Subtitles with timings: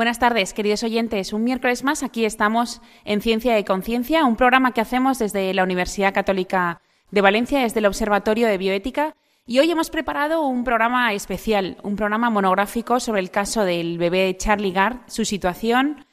[0.00, 1.34] Buenas tardes, queridos oyentes.
[1.34, 5.62] Un miércoles más aquí estamos en Ciencia y Conciencia, un programa que hacemos desde la
[5.62, 9.14] Universidad Católica de Valencia, desde el Observatorio de Bioética.
[9.46, 14.34] Y hoy hemos preparado un programa especial, un programa monográfico sobre el caso del bebé
[14.38, 16.06] Charlie Gard, su situación,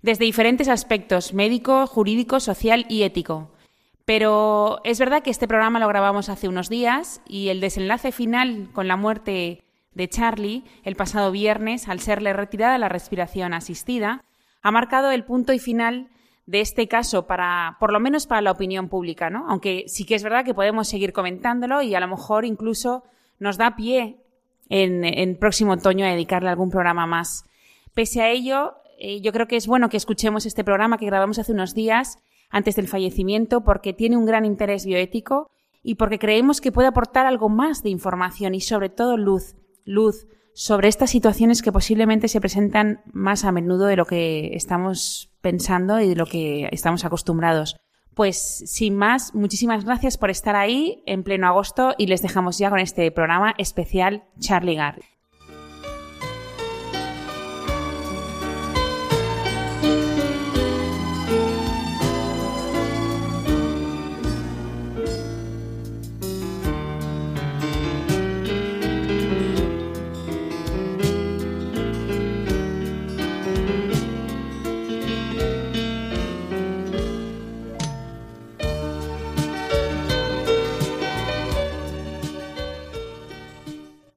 [0.00, 3.50] desde diferentes aspectos, médico, jurídico, social y ético.
[4.06, 8.70] Pero es verdad que este programa lo grabamos hace unos días y el desenlace final
[8.72, 9.63] con la muerte
[9.94, 14.22] de Charlie el pasado viernes, al serle retirada la respiración asistida,
[14.62, 16.08] ha marcado el punto y final
[16.46, 19.46] de este caso para, por lo menos para la opinión pública, ¿no?
[19.48, 23.04] Aunque sí que es verdad que podemos seguir comentándolo y a lo mejor incluso
[23.38, 24.18] nos da pie
[24.68, 27.44] en, en próximo otoño a dedicarle algún programa más.
[27.94, 31.38] Pese a ello, eh, yo creo que es bueno que escuchemos este programa que grabamos
[31.38, 32.18] hace unos días
[32.50, 35.50] antes del fallecimiento porque tiene un gran interés bioético
[35.82, 40.26] y porque creemos que puede aportar algo más de información y sobre todo luz luz
[40.54, 46.00] sobre estas situaciones que posiblemente se presentan más a menudo de lo que estamos pensando
[46.00, 47.76] y de lo que estamos acostumbrados.
[48.14, 52.70] Pues sin más, muchísimas gracias por estar ahí en pleno agosto y les dejamos ya
[52.70, 55.13] con este programa especial Charlie Gard.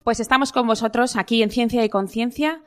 [0.07, 2.62] Pues estamos con vosotros aquí en Ciencia y Conciencia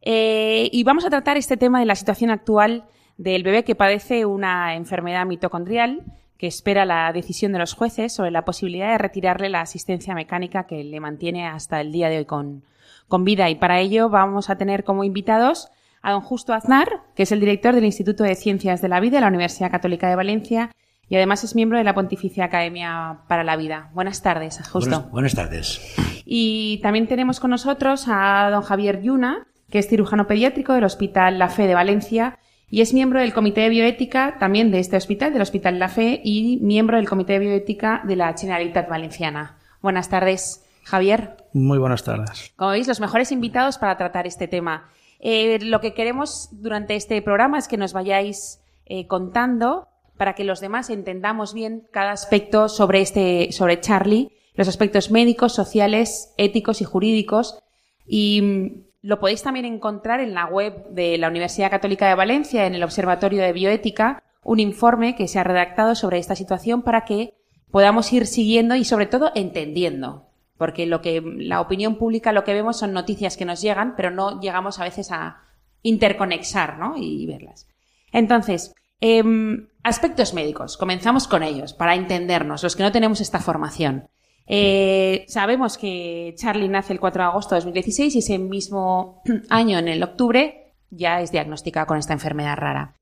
[0.00, 2.86] eh, y vamos a tratar este tema de la situación actual
[3.18, 6.04] del bebé que padece una enfermedad mitocondrial
[6.38, 10.66] que espera la decisión de los jueces sobre la posibilidad de retirarle la asistencia mecánica
[10.66, 12.64] que le mantiene hasta el día de hoy con,
[13.08, 13.50] con vida.
[13.50, 15.68] Y para ello vamos a tener como invitados
[16.00, 19.18] a don Justo Aznar, que es el director del Instituto de Ciencias de la Vida
[19.18, 20.70] de la Universidad Católica de Valencia
[21.08, 23.90] y además es miembro de la Pontificia Academia para la Vida.
[23.94, 24.90] Buenas tardes, Justo.
[24.90, 25.94] Buenas, buenas tardes.
[26.24, 31.38] Y también tenemos con nosotros a don Javier Yuna, que es cirujano pediátrico del Hospital
[31.38, 35.32] La Fe de Valencia y es miembro del Comité de Bioética también de este hospital,
[35.32, 39.58] del Hospital La Fe, y miembro del Comité de Bioética de la Generalitat Valenciana.
[39.80, 41.36] Buenas tardes, Javier.
[41.52, 42.52] Muy buenas tardes.
[42.56, 44.90] Como veis, los mejores invitados para tratar este tema.
[45.20, 50.44] Eh, lo que queremos durante este programa es que nos vayáis eh, contando para que
[50.44, 56.80] los demás entendamos bien cada aspecto sobre este, sobre Charlie, los aspectos médicos, sociales, éticos
[56.80, 57.58] y jurídicos.
[58.06, 62.66] Y mm, lo podéis también encontrar en la web de la Universidad Católica de Valencia,
[62.66, 67.04] en el Observatorio de Bioética, un informe que se ha redactado sobre esta situación para
[67.04, 67.34] que
[67.70, 70.30] podamos ir siguiendo y sobre todo entendiendo.
[70.56, 74.10] Porque lo que la opinión pública lo que vemos son noticias que nos llegan, pero
[74.10, 75.42] no llegamos a veces a
[75.82, 76.94] interconexar, ¿no?
[76.96, 77.68] y verlas.
[78.12, 80.76] Entonces, Em, aspectos médicos.
[80.76, 84.08] Comenzamos con ellos para entendernos, los que no tenemos esta formación.
[84.46, 89.78] Eh, sabemos que Charlie nace el 4 de agosto de 2016 y ese mismo año,
[89.78, 92.94] en el octubre, ya es diagnosticada con esta enfermedad rara.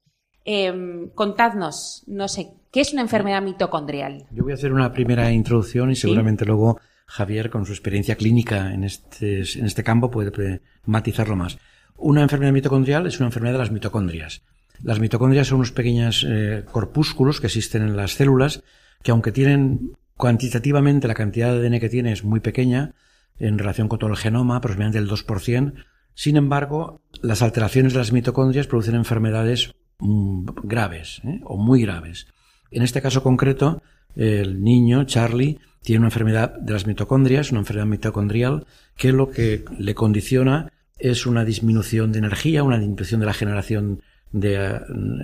[0.45, 4.27] Em, contadnos, no sé, ¿qué es una enfermedad mitocondrial?
[4.31, 8.73] Yo voy a hacer una primera introducción y seguramente luego Javier, con su experiencia clínica
[8.73, 11.59] en este, en este campo, puede matizarlo más.
[11.97, 14.43] Una enfermedad mitocondrial es una enfermedad de las mitocondrias.
[14.85, 18.63] Las mitocondrias son unos pequeños eh, corpúsculos que existen en las células
[19.03, 22.95] que aunque tienen cuantitativamente la cantidad de ADN que tiene es muy pequeña
[23.39, 25.75] en relación con todo el genoma, aproximadamente el 2%,
[26.15, 31.41] sin embargo, las alteraciones de las mitocondrias producen enfermedades mm, graves ¿eh?
[31.45, 32.29] o muy graves.
[32.71, 33.83] En este caso concreto,
[34.15, 38.67] el niño, Charlie, tiene una enfermedad de las mitocondrias, una enfermedad mitocondrial,
[38.97, 44.03] que lo que le condiciona es una disminución de energía, una disminución de la generación
[44.35, 44.81] de,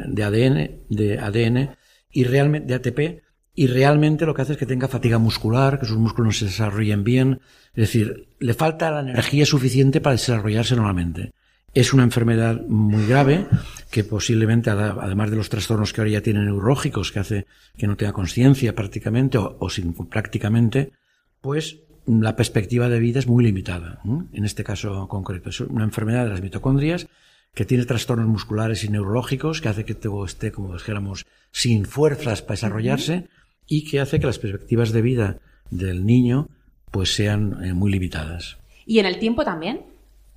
[0.07, 1.77] de ADN, de ADN
[2.13, 3.23] y realmente de ATP
[3.55, 6.45] y realmente lo que hace es que tenga fatiga muscular, que sus músculos no se
[6.47, 7.41] desarrollen bien,
[7.75, 11.33] es decir, le falta la energía suficiente para desarrollarse normalmente.
[11.75, 13.47] Es una enfermedad muy grave
[13.91, 17.47] que posiblemente, además de los trastornos que ahora ya tienen neurológicos, que hace
[17.77, 20.93] que no tenga conciencia prácticamente o, o, sin prácticamente,
[21.41, 24.01] pues la perspectiva de vida es muy limitada.
[24.33, 27.09] En este caso concreto, es una enfermedad de las mitocondrias
[27.55, 32.55] que tiene trastornos musculares y neurológicos, que hace que esté, como dijéramos, sin fuerzas para
[32.55, 33.29] desarrollarse
[33.67, 35.39] y que hace que las perspectivas de vida
[35.71, 36.49] del niño
[36.91, 38.59] pues sean eh, muy limitadas.
[38.87, 39.83] ¿Y en el tiempo también?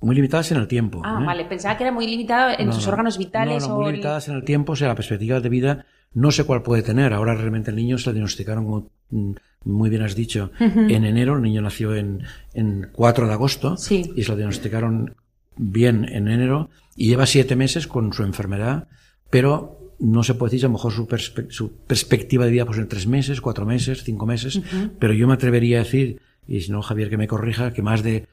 [0.00, 1.02] Muy limitadas en el tiempo.
[1.04, 1.24] Ah, ¿eh?
[1.24, 1.44] vale.
[1.44, 3.66] Pensaba que era muy limitado en sus órganos vitales.
[3.66, 6.62] No, muy limitadas en el tiempo, o sea, la perspectiva de vida no sé cuál
[6.62, 7.12] puede tener.
[7.12, 9.32] Ahora realmente el niño se le diagnosticaron, como mm,
[9.64, 11.36] muy bien has dicho, en enero.
[11.36, 12.22] El niño nació en,
[12.52, 14.12] en 4 de agosto sí.
[14.14, 15.16] y se lo diagnosticaron
[15.56, 18.88] bien en enero y lleva siete meses con su enfermedad,
[19.30, 21.08] pero no se puede decir a lo mejor su,
[21.50, 24.60] su perspectiva de vida pues en tres meses, cuatro meses, cinco meses,
[24.98, 28.02] pero yo me atrevería a decir, y si no Javier que me corrija, que más
[28.02, 28.26] de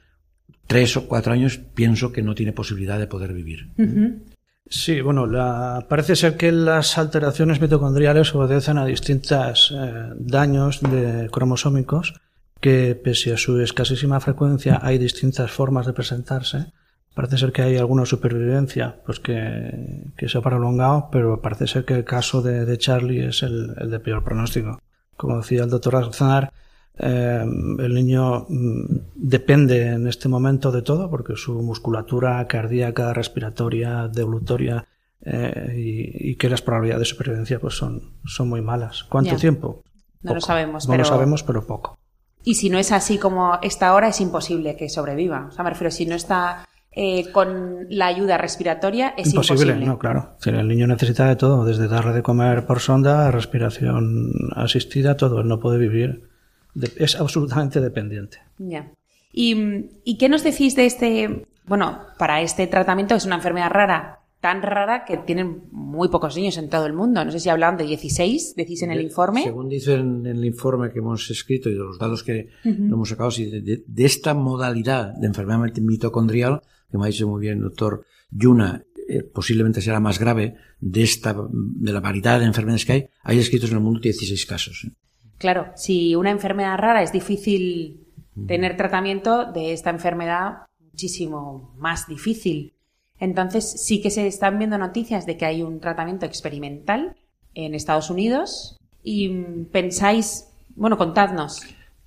[0.66, 3.68] tres o cuatro años pienso que no tiene posibilidad de poder vivir.
[4.68, 11.28] Sí, bueno, la, parece ser que las alteraciones mitocondriales obedecen a distintos eh, daños de
[11.30, 12.14] cromosómicos
[12.60, 16.72] que pese a su escasísima frecuencia hay distintas formas de presentarse
[17.14, 21.84] Parece ser que hay alguna supervivencia pues que, que se ha prolongado, pero parece ser
[21.84, 24.80] que el caso de, de Charlie es el, el, de peor pronóstico.
[25.16, 26.52] Como decía el doctor Aznar,
[26.98, 34.08] eh, el niño mm, depende en este momento de todo porque su musculatura cardíaca, respiratoria,
[34.08, 34.86] devolutoria
[35.24, 39.04] eh, y, y, que las probabilidades de supervivencia pues son, son muy malas.
[39.04, 39.82] ¿Cuánto tiempo?
[40.22, 41.02] No lo sabemos, No pero...
[41.02, 41.98] lo sabemos, pero poco.
[42.44, 45.46] Y si no es así como está ahora, es imposible que sobreviva.
[45.48, 49.62] O sea, me refiero, si no está eh, con la ayuda respiratoria, es imposible.
[49.72, 49.86] imposible.
[49.86, 50.36] No, claro.
[50.44, 55.40] El niño necesita de todo, desde darle de comer por sonda, respiración asistida, todo.
[55.40, 56.28] Él no puede vivir.
[56.74, 58.38] De- Es absolutamente dependiente.
[58.58, 58.90] Ya.
[59.32, 61.46] ¿Y, ¿Y qué nos decís de este?
[61.66, 66.58] Bueno, para este tratamiento es una enfermedad rara, tan rara que tienen muy pocos niños
[66.58, 67.24] en todo el mundo.
[67.24, 69.44] No sé si hablaban de 16, decís en el informe.
[69.44, 73.30] Según dicen en el informe que hemos escrito y de los datos que hemos sacado,
[73.30, 76.60] de, de- de esta modalidad de enfermedad mitocondrial,
[76.92, 81.02] que me ha dicho muy bien el doctor Yuna, eh, posiblemente será más grave de
[81.02, 84.84] esta, de la variedad de enfermedades que hay, hay escritos en el mundo 16 casos.
[84.86, 84.92] ¿eh?
[85.38, 87.98] Claro, si una enfermedad rara es difícil
[88.46, 92.74] tener tratamiento de esta enfermedad, muchísimo más difícil.
[93.18, 97.16] Entonces sí que se están viendo noticias de que hay un tratamiento experimental
[97.54, 100.46] en Estados Unidos y mm, pensáis,
[100.76, 101.60] bueno, contadnos.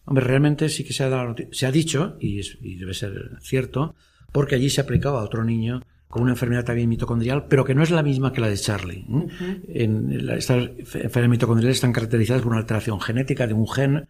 [0.05, 3.13] Hombre, realmente sí que se ha, dado, se ha dicho, y, es- y debe ser
[3.41, 3.95] cierto,
[4.35, 7.73] porque allí se ha aplicado a otro niño con una enfermedad también mitocondrial, pero que
[7.73, 9.05] no es la misma que la de Charlie.
[9.09, 9.61] ¿eh?
[9.83, 14.07] en la- estas enfermedades mitocondriales están caracterizadas por una alteración genética de un gen.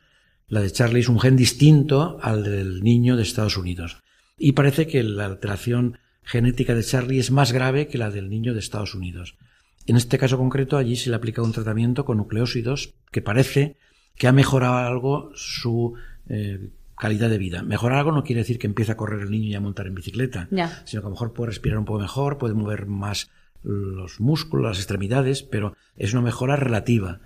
[0.47, 3.97] La de Charlie es un gen distinto al del niño de Estados Unidos.
[4.37, 8.53] Y parece que la alteración genética de Charlie es más grave que la del niño
[8.53, 9.37] de Estados Unidos.
[9.87, 13.75] En este caso concreto, allí se le aplica un tratamiento con nucleósidos que parece
[14.17, 15.93] que ha mejorado algo su
[16.29, 17.63] eh, calidad de vida.
[17.63, 19.95] Mejorar algo no quiere decir que empiece a correr el niño y a montar en
[19.95, 20.47] bicicleta,
[20.85, 23.29] sino que a lo mejor puede respirar un poco mejor, puede mover más
[23.63, 27.19] los músculos, las extremidades, pero es una mejora relativa.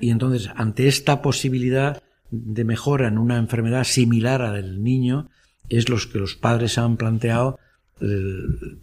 [0.00, 5.28] Y entonces, ante esta posibilidad de mejora en una enfermedad similar a la del niño,
[5.68, 7.58] es los que los padres han planteado,
[8.00, 8.06] eh,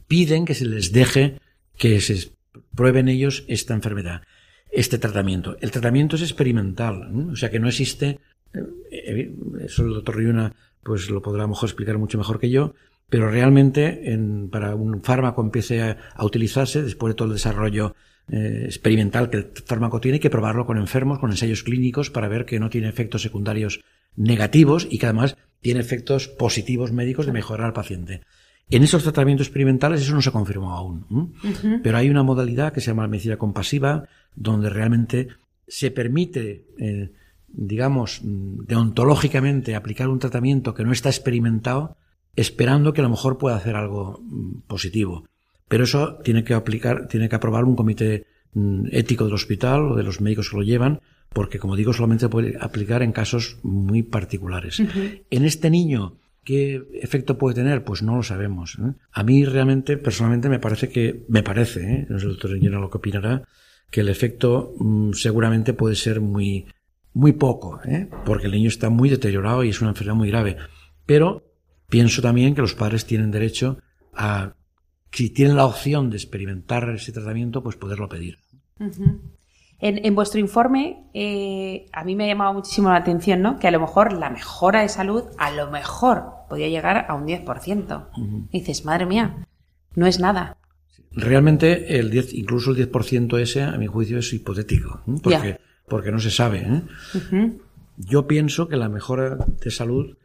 [0.07, 1.39] piden que se les deje
[1.77, 2.31] que se
[2.75, 4.21] prueben ellos esta enfermedad,
[4.71, 5.57] este tratamiento.
[5.61, 7.33] El tratamiento es experimental, ¿no?
[7.33, 8.18] o sea que no existe,
[9.61, 10.53] eso el doctor Riuna
[10.83, 12.73] pues lo podrá a lo mejor explicar mucho mejor que yo,
[13.09, 17.95] pero realmente en- para un fármaco empiece a, a utilizarse, después de todo el desarrollo
[18.31, 22.27] eh, experimental que el fármaco tiene, hay que probarlo con enfermos, con ensayos clínicos, para
[22.27, 23.81] ver que no tiene efectos secundarios
[24.15, 28.21] negativos y que además tiene efectos positivos médicos de mejorar al paciente.
[28.69, 31.33] En esos tratamientos experimentales eso no se confirmó aún,
[31.83, 35.27] pero hay una modalidad que se llama medicina compasiva, donde realmente
[35.67, 37.11] se permite, eh,
[37.53, 41.97] digamos, deontológicamente aplicar un tratamiento que no está experimentado,
[42.35, 45.27] esperando que a lo mejor pueda hacer algo mm, positivo.
[45.67, 49.95] Pero eso tiene que aplicar, tiene que aprobar un comité mm, ético del hospital o
[49.95, 51.01] de los médicos que lo llevan,
[51.33, 54.81] porque como digo, solamente se puede aplicar en casos muy particulares.
[55.29, 57.83] En este niño, ¿qué efecto puede tener?
[57.83, 58.77] Pues no lo sabemos.
[58.79, 58.93] ¿eh?
[59.11, 62.07] A mí realmente, personalmente, me parece que, me parece, ¿eh?
[62.09, 63.43] no sé el doctor Llena lo que opinará,
[63.91, 66.65] que el efecto mm, seguramente puede ser muy,
[67.13, 68.09] muy poco, ¿eh?
[68.25, 70.57] porque el niño está muy deteriorado y es una enfermedad muy grave.
[71.05, 71.43] Pero
[71.89, 73.79] pienso también que los padres tienen derecho
[74.13, 74.53] a,
[75.11, 78.39] si tienen la opción de experimentar ese tratamiento, pues poderlo pedir.
[79.79, 83.59] En, en vuestro informe, eh, a mí me ha llamado muchísimo la atención, ¿no?
[83.59, 87.25] Que a lo mejor la mejora de salud, a lo mejor podía llegar a un
[87.25, 88.47] 10%.
[88.51, 89.47] Y dices, madre mía,
[89.95, 90.57] no es nada.
[91.11, 95.19] Realmente el 10, incluso el 10% ese, a mi juicio, es hipotético, ¿eh?
[95.23, 95.68] porque.
[95.89, 96.59] Porque no se sabe.
[96.59, 97.51] ¿eh?
[97.97, 100.17] Yo pienso que la mejora de salud,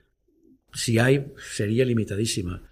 [0.73, 2.62] si hay, sería limitadísima.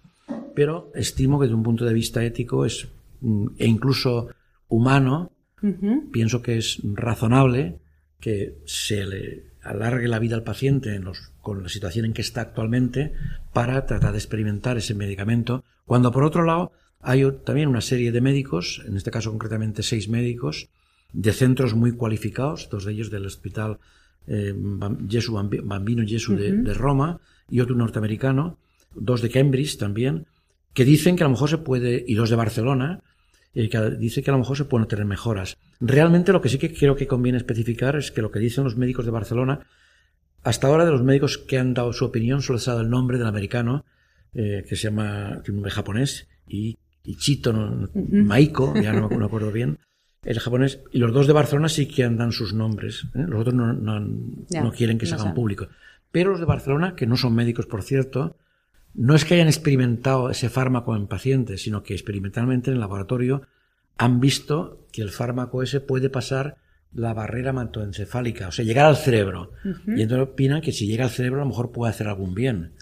[0.55, 2.87] Pero estimo que desde un punto de vista ético es
[3.21, 4.29] mm, e incluso
[4.67, 5.31] humano,
[6.11, 7.79] pienso que es razonable
[8.19, 10.99] que se le alargue la vida al paciente
[11.41, 13.13] con la situación en que está actualmente
[13.53, 18.21] para tratar de experimentar ese medicamento, cuando por otro lado hay también una serie de
[18.21, 20.69] médicos, en este caso concretamente seis médicos,
[21.13, 23.79] de centros muy cualificados, dos de ellos del Hospital
[24.27, 28.57] eh, Bambino Gesù de, Roma y otro norteamericano,
[28.95, 30.25] dos de Cambridge también,
[30.73, 33.01] que dicen que a lo mejor se puede, y dos de Barcelona,
[33.53, 35.57] eh, que dice que a lo mejor se pueden tener mejoras.
[35.79, 38.77] Realmente lo que sí que creo que conviene especificar es que lo que dicen los
[38.77, 39.67] médicos de Barcelona,
[40.41, 42.89] hasta ahora de los médicos que han dado su opinión, solo se ha dado el
[42.89, 43.85] nombre del americano,
[44.33, 46.77] eh, que se llama, el nombre japonés, y,
[47.17, 47.53] Chito
[47.93, 49.77] Maiko, ya no me acuerdo bien,
[50.25, 53.05] el japonés, y los dos de Barcelona sí que andan sus nombres.
[53.13, 53.25] ¿eh?
[53.27, 55.69] Los otros no, no, quieren que se hagan públicos.
[56.11, 58.37] Pero los de Barcelona, que no son médicos, por cierto,
[58.93, 63.43] no es que hayan experimentado ese fármaco en pacientes, sino que experimentalmente en el laboratorio
[63.97, 66.57] han visto que el fármaco ese puede pasar
[66.93, 69.53] la barrera mantoencefálica, o sea, llegar al cerebro.
[69.87, 72.73] Y entonces opinan que si llega al cerebro a lo mejor puede hacer algún bien.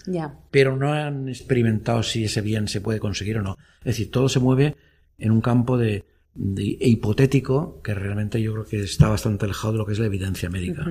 [0.50, 3.56] Pero no han experimentado si ese bien se puede conseguir o no.
[3.80, 4.76] Es decir, todo se mueve
[5.18, 9.78] en un campo de, e hipotético que realmente yo creo que está bastante alejado de
[9.78, 10.86] lo que es la evidencia médica.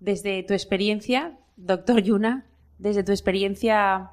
[0.00, 2.44] Desde tu experiencia, doctor Yuna,
[2.78, 4.10] desde tu experiencia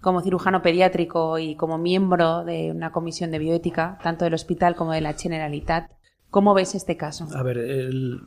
[0.00, 4.92] como cirujano pediátrico y como miembro de una comisión de bioética, tanto del hospital como
[4.92, 5.90] de la Generalitat,
[6.30, 7.26] ¿cómo ves este caso?
[7.34, 8.20] A ver, el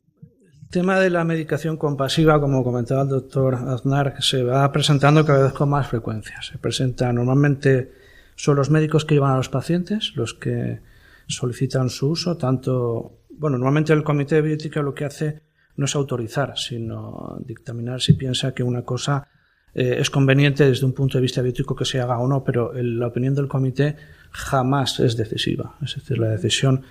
[0.70, 5.54] tema de la medicación compasiva, como comentaba el doctor Aznar, se va presentando cada vez
[5.54, 6.42] con más frecuencia.
[6.42, 7.92] Se presenta normalmente,
[8.36, 10.80] son los médicos que llevan a los pacientes, los que
[11.32, 15.42] solicitan su uso, tanto, bueno, normalmente el comité de bioética lo que hace
[15.78, 19.28] no es autorizar, sino dictaminar si piensa que una cosa
[19.74, 22.72] eh, es conveniente desde un punto de vista bioético que se haga o no, pero
[22.74, 23.96] la opinión del comité
[24.32, 25.78] jamás es decisiva.
[25.82, 26.84] Es decir, la decisión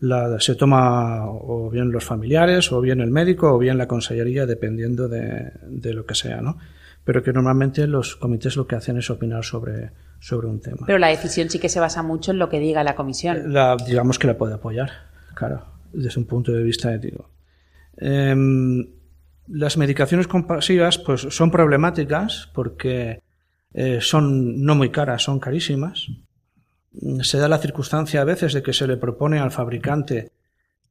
[0.00, 4.46] la, se toma o bien los familiares, o bien el médico, o bien la consellería,
[4.46, 6.58] dependiendo de, de lo que sea, ¿no?
[7.04, 9.90] Pero que normalmente los comités lo que hacen es opinar sobre,
[10.22, 10.86] sobre un tema.
[10.86, 13.52] Pero la decisión sí que se basa mucho en lo que diga la comisión.
[13.52, 14.90] La, digamos que la puede apoyar,
[15.34, 17.28] claro, desde un punto de vista ético.
[17.96, 18.86] Em,
[19.48, 23.20] las medicaciones compasivas pues, son problemáticas porque
[23.74, 26.06] eh, son no muy caras, son carísimas.
[27.22, 30.30] Se da la circunstancia a veces de que se le propone al fabricante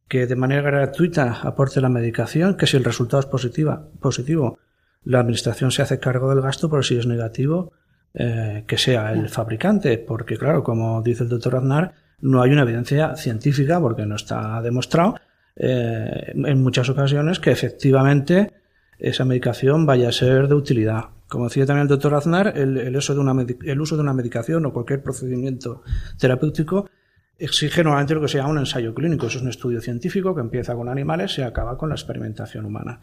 [0.09, 4.59] que de manera gratuita aporte la medicación, que si el resultado es positiva, positivo,
[5.05, 7.71] la administración se hace cargo del gasto, pero si es negativo,
[8.13, 12.63] eh, que sea el fabricante, porque claro, como dice el doctor Aznar, no hay una
[12.63, 15.15] evidencia científica, porque no está demostrado
[15.55, 18.51] eh, en muchas ocasiones que efectivamente
[18.99, 21.05] esa medicación vaya a ser de utilidad.
[21.27, 24.65] Como decía también el doctor Aznar, el, uso de una, el uso de una medicación
[24.65, 25.81] o cualquier procedimiento
[26.19, 26.89] terapéutico
[27.37, 29.27] exige normalmente lo que se llama un ensayo clínico.
[29.27, 33.01] Eso es un estudio científico que empieza con animales y acaba con la experimentación humana.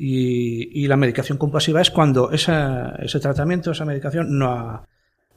[0.00, 4.88] Y, la medicación compasiva es cuando ese tratamiento, esa medicación no ha,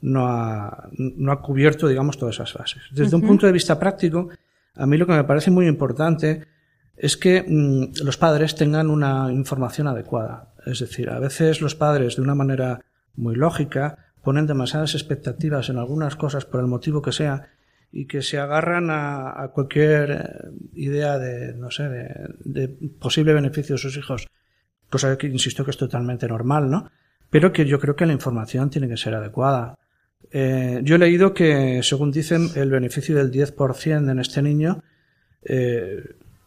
[0.02, 2.82] no ha, no ha cubierto, digamos, todas esas fases.
[2.92, 4.28] Desde un punto de vista práctico,
[4.76, 6.46] a mí lo que me parece muy importante
[6.96, 10.54] es que mm, los padres tengan una información adecuada.
[10.64, 12.84] Es decir, a veces los padres, de una manera
[13.16, 17.48] muy lógica, ponen demasiadas expectativas en algunas cosas por el motivo que sea
[17.90, 22.68] y que se agarran a, cualquier eh, idea de, no sé, de, de
[23.00, 24.28] posible beneficio de sus hijos
[24.92, 26.90] cosa que insisto que es totalmente normal, ¿no?
[27.30, 29.78] Pero que yo creo que la información tiene que ser adecuada.
[30.30, 34.82] Eh, yo he leído que, según dicen, el beneficio del 10% en este niño
[35.42, 36.04] eh,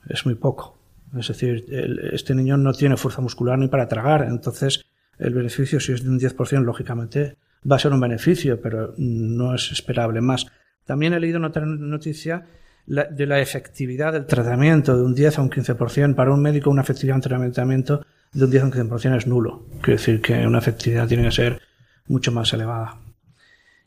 [0.07, 0.77] es muy poco.
[1.17, 1.65] Es decir,
[2.13, 4.85] este niño no tiene fuerza muscular ni para tragar, entonces
[5.17, 7.37] el beneficio, si es de un 10%, lógicamente
[7.69, 10.45] va a ser un beneficio, pero no es esperable más.
[10.83, 12.45] También he leído otra noticia
[12.85, 16.13] de la efectividad del tratamiento de un 10 a un 15%.
[16.15, 19.65] Para un médico, una efectividad en tratamiento de un 10 a un 15% es nulo.
[19.81, 21.61] Quiere decir que una efectividad tiene que ser
[22.07, 22.99] mucho más elevada.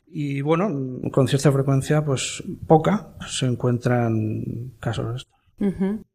[0.07, 0.69] Y bueno,
[1.11, 6.05] con cierta frecuencia, pues poca, se encuentran casos de estos.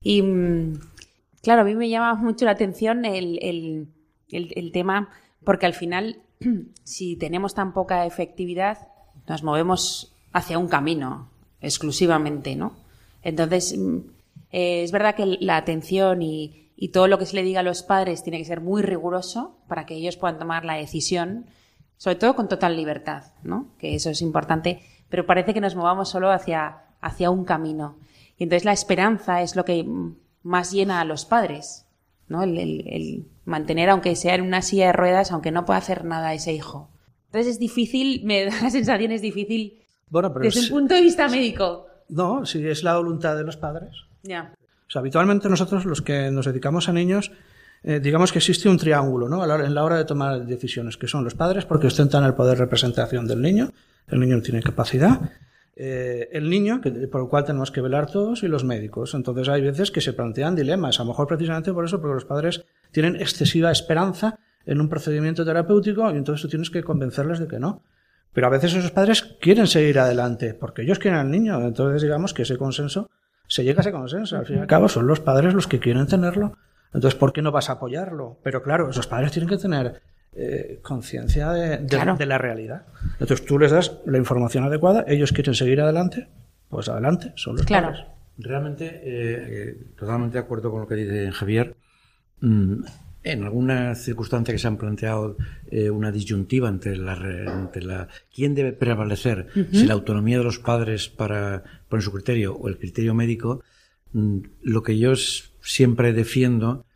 [0.00, 0.78] Y mm,
[1.42, 3.88] claro, a mí me llama mucho la atención el,
[4.28, 5.10] el tema,
[5.44, 6.22] porque al final,
[6.84, 8.88] si tenemos tan poca efectividad,
[9.28, 11.28] nos movemos hacia un camino
[11.60, 12.72] exclusivamente, ¿no?
[13.22, 13.98] Entonces, mm,
[14.52, 17.62] eh, es verdad que la atención y, y todo lo que se le diga a
[17.62, 21.44] los padres tiene que ser muy riguroso para que ellos puedan tomar la decisión,
[21.98, 23.68] sobre todo con total libertad, ¿no?
[23.78, 27.98] Que eso es importante, pero parece que nos movamos solo hacia, hacia un camino.
[28.38, 29.86] Y entonces la esperanza es lo que
[30.42, 31.86] más llena a los padres,
[32.28, 32.42] ¿no?
[32.42, 36.54] El, mantener, aunque sea en una silla de ruedas, aunque no pueda hacer nada ese
[36.54, 36.88] hijo.
[37.26, 41.02] Entonces es difícil, me da la sensación, es difícil Bueno, pero Desde un punto de
[41.02, 41.88] vista médico.
[42.08, 43.90] No, si es la voluntad de los padres.
[44.22, 44.54] Ya.
[44.94, 47.32] O habitualmente nosotros, los que nos dedicamos a niños,
[47.82, 49.42] eh, digamos que existe un triángulo ¿no?
[49.44, 52.64] en la hora de tomar decisiones, que son los padres, porque ostentan el poder de
[52.64, 53.72] representación del niño,
[54.08, 55.20] el niño tiene capacidad,
[55.76, 59.14] eh, el niño, que, por el cual tenemos que velar todos, y los médicos.
[59.14, 62.26] Entonces hay veces que se plantean dilemas, a lo mejor precisamente por eso, porque los
[62.26, 67.48] padres tienen excesiva esperanza en un procedimiento terapéutico y entonces tú tienes que convencerles de
[67.48, 67.82] que no.
[68.32, 71.60] Pero a veces esos padres quieren seguir adelante, porque ellos quieren al niño.
[71.62, 73.08] Entonces digamos que ese consenso,
[73.50, 74.38] se llega a ese consenso.
[74.38, 76.56] Al fin y al cabo son los padres los que quieren tenerlo.
[76.94, 78.38] Entonces, ¿por qué no vas a apoyarlo?
[78.42, 80.00] Pero claro, esos padres tienen que tener
[80.32, 82.86] eh, conciencia de, la realidad.
[83.18, 86.28] Entonces, tú les das la información adecuada, ellos quieren seguir adelante,
[86.68, 87.88] pues adelante, son los claro.
[87.88, 88.06] padres.
[88.38, 91.74] Realmente, eh, eh, totalmente de acuerdo con lo que dice Javier.
[92.40, 92.84] Mm,
[93.22, 95.36] en alguna circunstancia que se han planteado
[95.92, 97.14] una disyuntiva entre la,
[97.60, 102.56] entre la quién debe prevalecer, si la autonomía de los padres para poner su criterio
[102.56, 103.62] o el criterio médico,
[104.12, 106.86] mm, lo que yo siempre defiendo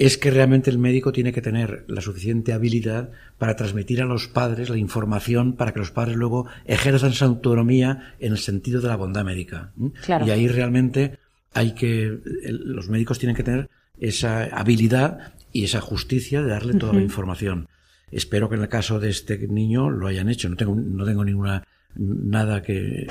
[0.00, 4.28] es que realmente el médico tiene que tener la suficiente habilidad para transmitir a los
[4.28, 8.88] padres la información para que los padres luego ejerzan su autonomía en el sentido de
[8.88, 9.74] la bondad médica.
[10.08, 11.18] Y ahí realmente
[11.52, 16.92] hay que, los médicos tienen que tener esa habilidad y esa justicia de darle toda
[16.92, 17.68] la información.
[18.10, 20.48] Espero que en el caso de este niño lo hayan hecho.
[20.48, 23.06] No tengo, no tengo ninguna, nada que,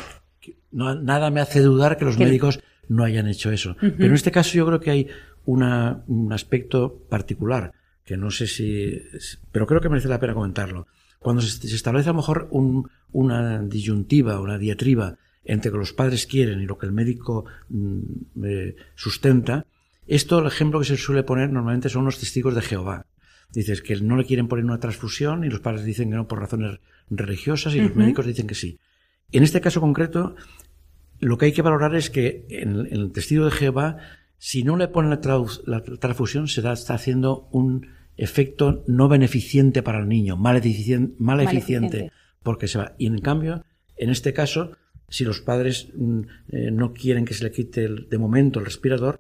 [0.72, 3.76] nada me hace dudar que los médicos no hayan hecho eso.
[3.80, 5.08] Pero en este caso yo creo que hay
[5.46, 7.74] una, un aspecto particular
[8.10, 9.00] que no sé si,
[9.52, 10.88] pero creo que merece la pena comentarlo.
[11.20, 15.94] Cuando se, establece a lo mejor un, una disyuntiva, una diatriba entre lo que los
[15.94, 18.00] padres quieren y lo que el médico mm,
[18.46, 19.68] eh, sustenta,
[20.10, 23.06] esto el ejemplo que se suele poner normalmente son los testigos de Jehová.
[23.52, 26.40] Dices que no le quieren poner una transfusión y los padres dicen que no por
[26.40, 28.80] razones religiosas y los médicos dicen que sí.
[29.32, 30.36] En este caso concreto,
[31.20, 33.98] lo que hay que valorar es que en, el testigo de Jehová,
[34.38, 40.08] si no le ponen la, transfusión, se está haciendo un efecto no beneficiente para el
[40.08, 42.12] niño, mal, eficiente,
[42.44, 42.96] porque se va.
[42.98, 43.64] Y en cambio,
[43.96, 44.72] en este caso,
[45.08, 49.20] si los padres mm, eh, no quieren que se le quite de momento el respirador,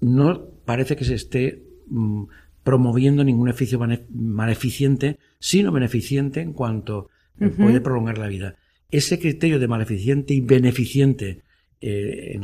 [0.00, 2.24] no parece que se esté mm,
[2.62, 3.78] promoviendo ningún efecto
[4.10, 7.08] maleficiente, sino beneficiente en cuanto
[7.40, 8.56] eh, puede prolongar la vida
[8.90, 11.42] ese criterio de maleficiente y beneficiente
[11.80, 12.38] eh,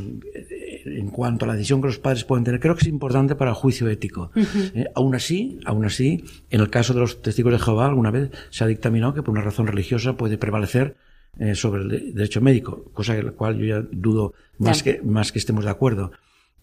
[0.84, 3.52] en, cuanto a la decisión que los padres pueden tener, creo que es importante para
[3.52, 4.30] el juicio ético.
[4.74, 8.30] Eh, aún así, aún así, en el caso de los testigos de Jehová, alguna vez
[8.50, 10.96] se ha dictaminado que por una razón religiosa puede prevalecer
[11.38, 15.32] eh, sobre el derecho médico, cosa en la cual yo ya dudo más que, más
[15.32, 16.12] que estemos de acuerdo.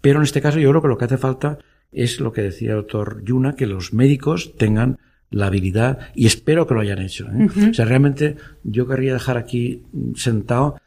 [0.02, 1.60] Pero en este caso yo creo que lo que hace falta
[1.92, 5.00] es lo que decía el doctor Yuna, que los médicos tengan
[5.32, 7.28] la habilidad y espero que lo hayan hecho.
[7.28, 7.70] ¿eh?
[7.70, 9.84] O sea, realmente yo querría dejar aquí
[10.16, 10.80] sentado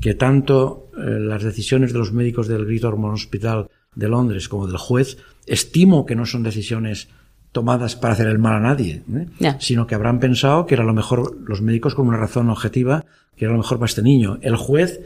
[0.00, 4.66] que tanto eh, las decisiones de los médicos del Great Ormond Hospital de Londres como
[4.66, 7.08] del juez estimo que no son decisiones
[7.50, 9.56] tomadas para hacer el mal a nadie, ¿eh?
[9.58, 13.04] sino que habrán pensado que era lo mejor los médicos con una razón objetiva
[13.36, 14.38] que era lo mejor para este niño.
[14.42, 15.00] El juez,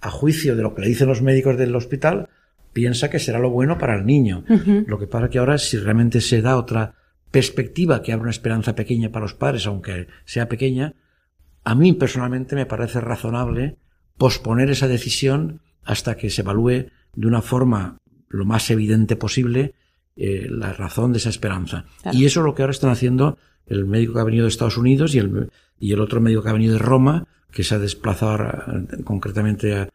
[0.00, 2.28] a juicio de lo que le dicen los médicos del hospital,
[2.78, 4.44] piensa que será lo bueno para el niño.
[4.86, 6.94] Lo que pasa que ahora si realmente se da otra
[7.32, 10.94] perspectiva que abre una esperanza pequeña para los padres, aunque sea pequeña,
[11.64, 13.78] a mí personalmente me parece razonable
[14.16, 16.86] posponer esa decisión hasta que se evalúe
[17.16, 19.74] de una forma lo más evidente posible
[20.14, 21.84] eh, la razón de esa esperanza.
[22.12, 24.78] Y eso es lo que ahora están haciendo el médico que ha venido de Estados
[24.78, 27.80] Unidos y el, y el otro médico que ha venido de Roma, que se ha
[27.80, 28.38] desplazado
[29.02, 29.88] concretamente a,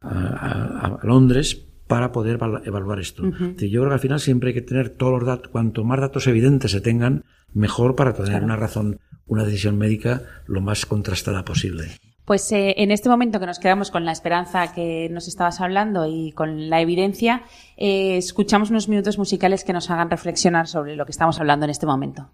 [0.00, 3.22] a, a Londres para poder evaluar esto.
[3.24, 6.26] Yo creo que al final siempre hay que tener todos los datos, cuanto más datos
[6.26, 11.88] evidentes se tengan, mejor para tener una razón, una decisión médica lo más contrastada posible.
[12.24, 16.06] Pues eh, en este momento que nos quedamos con la esperanza que nos estabas hablando
[16.06, 17.44] y con la evidencia,
[17.76, 21.70] eh, escuchamos unos minutos musicales que nos hagan reflexionar sobre lo que estamos hablando en
[21.70, 22.30] este momento.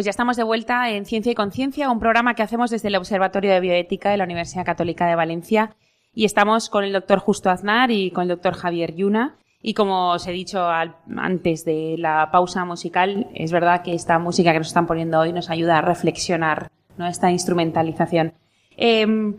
[0.00, 2.96] Pues ya estamos de vuelta en Ciencia y Conciencia, un programa que hacemos desde el
[2.96, 5.76] Observatorio de Bioética de la Universidad Católica de Valencia.
[6.14, 9.36] Y estamos con el doctor Justo Aznar y con el doctor Javier Yuna.
[9.60, 14.52] Y como os he dicho antes de la pausa musical, es verdad que esta música
[14.52, 17.06] que nos están poniendo hoy nos ayuda a reflexionar, ¿no?
[17.06, 18.32] esta instrumentalización.
[18.78, 19.34] Em,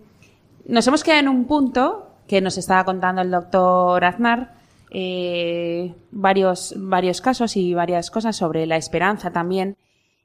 [0.68, 4.54] nos hemos quedado en un punto que nos estaba contando el doctor Aznar,
[4.92, 9.76] eh, varios, varios casos y varias cosas sobre la esperanza también.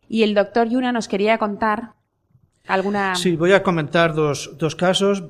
[0.08, 1.94] Y el doctor Yuna nos quería contar
[2.66, 3.14] alguna.
[3.16, 5.22] Sí, voy a comentar dos, dos casos.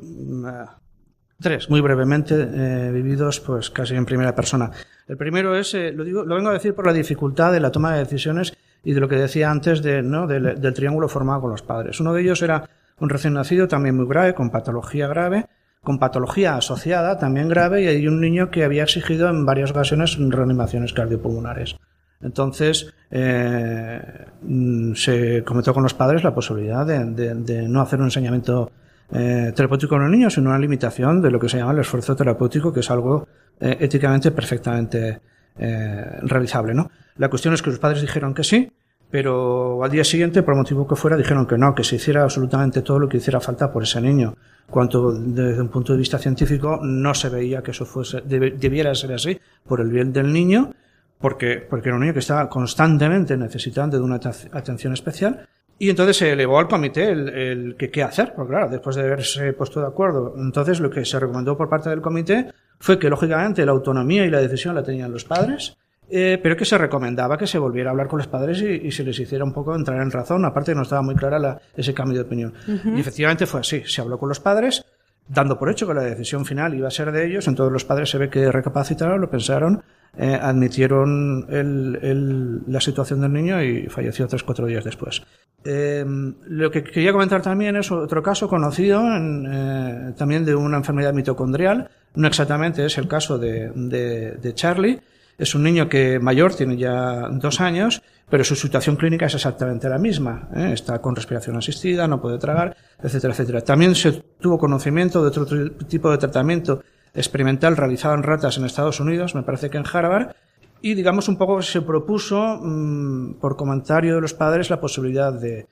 [1.38, 4.70] Tres, muy brevemente, eh, vividos pues casi en primera persona.
[5.06, 7.70] El primero es, eh, lo, digo, lo vengo a decir por la dificultad de la
[7.70, 10.26] toma de decisiones y de lo que decía antes de, ¿no?
[10.26, 12.00] del, del triángulo formado con los padres.
[12.00, 15.46] Uno de ellos era un recién nacido también muy grave, con patología grave,
[15.82, 20.16] con patología asociada también grave y hay un niño que había exigido en varias ocasiones
[20.18, 21.76] reanimaciones cardiopulmonares.
[22.20, 24.00] Entonces, eh,
[24.42, 28.70] mm, se comentó con los padres la posibilidad de, no hacer un enseñamiento
[29.12, 32.16] eh, terapéutico en los niños, sino una limitación de lo que se llama el esfuerzo
[32.16, 33.28] terapéutico, que es algo
[33.60, 35.20] eh, éticamente perfectamente
[35.58, 36.74] eh, realizable.
[36.74, 36.90] ¿no?
[37.16, 38.70] La cuestión es que los padres dijeron que sí,
[39.10, 42.82] pero al día siguiente, por motivo que fuera, dijeron que no, que se hiciera absolutamente
[42.82, 44.34] todo lo que hiciera falta por ese niño.
[44.68, 49.12] Cuanto desde un punto de vista científico no se veía que eso fuese, debiera ser
[49.12, 50.72] así por el bien del niño,
[51.18, 55.48] porque, porque era un niño que estaba constantemente necesitando de una atención especial
[55.78, 59.02] y entonces se elevó al comité el, el que qué hacer, porque claro, después de
[59.02, 63.10] haberse puesto de acuerdo, entonces lo que se recomendó por parte del comité fue que
[63.10, 65.76] lógicamente la autonomía y la decisión la tenían los padres,
[66.08, 68.92] eh, pero que se recomendaba que se volviera a hablar con los padres y, y,
[68.92, 71.92] se les hiciera un poco entrar en razón, aparte no estaba muy clara la, ese
[71.92, 72.54] cambio de opinión.
[72.68, 72.96] Uh -huh.
[72.96, 74.84] Y efectivamente fue así, se habló con los padres,
[75.28, 78.08] dando por hecho que la decisión final iba a ser de ellos, entonces los padres
[78.08, 79.82] se ve que recapacitaron, lo pensaron,
[80.18, 85.22] eh, admitieron el, la situación del niño y falleció tres, cuatro días después.
[85.64, 86.04] Eh,
[86.48, 91.12] lo que quería comentar también es otro caso conocido en, eh, también de una enfermedad
[91.12, 95.00] mitocondrial, no exactamente es el caso de, de, de Charlie,
[95.38, 99.88] es un niño que mayor, tiene ya dos años, pero su situación clínica es exactamente
[99.88, 100.48] la misma.
[100.54, 100.70] ¿eh?
[100.72, 103.60] Está con respiración asistida, no puede tragar, etcétera, etcétera.
[103.60, 106.82] También se tuvo conocimiento de otro tipo de tratamiento
[107.16, 110.34] experimental realizado en ratas en Estados Unidos, me parece que en Harvard,
[110.82, 115.66] y digamos un poco se propuso, mmm, por comentario de los padres, la posibilidad de,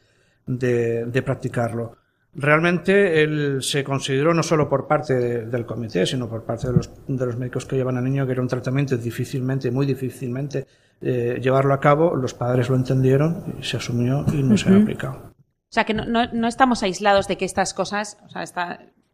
[0.47, 1.97] de, de practicarlo.
[2.37, 6.73] Realmente él se consideró no solo por parte de, del comité, sino por parte de
[6.73, 10.67] los, de los médicos que llevan al niño que era un tratamiento difícilmente, muy difícilmente
[11.01, 12.17] eh, llevarlo a cabo.
[12.17, 14.57] Los padres lo entendieron y se asumió y no uh -huh.
[14.57, 15.15] se ha aplicado.
[15.27, 18.43] O sea que no, no, no, estamos aislados de que estas cosas, o sea,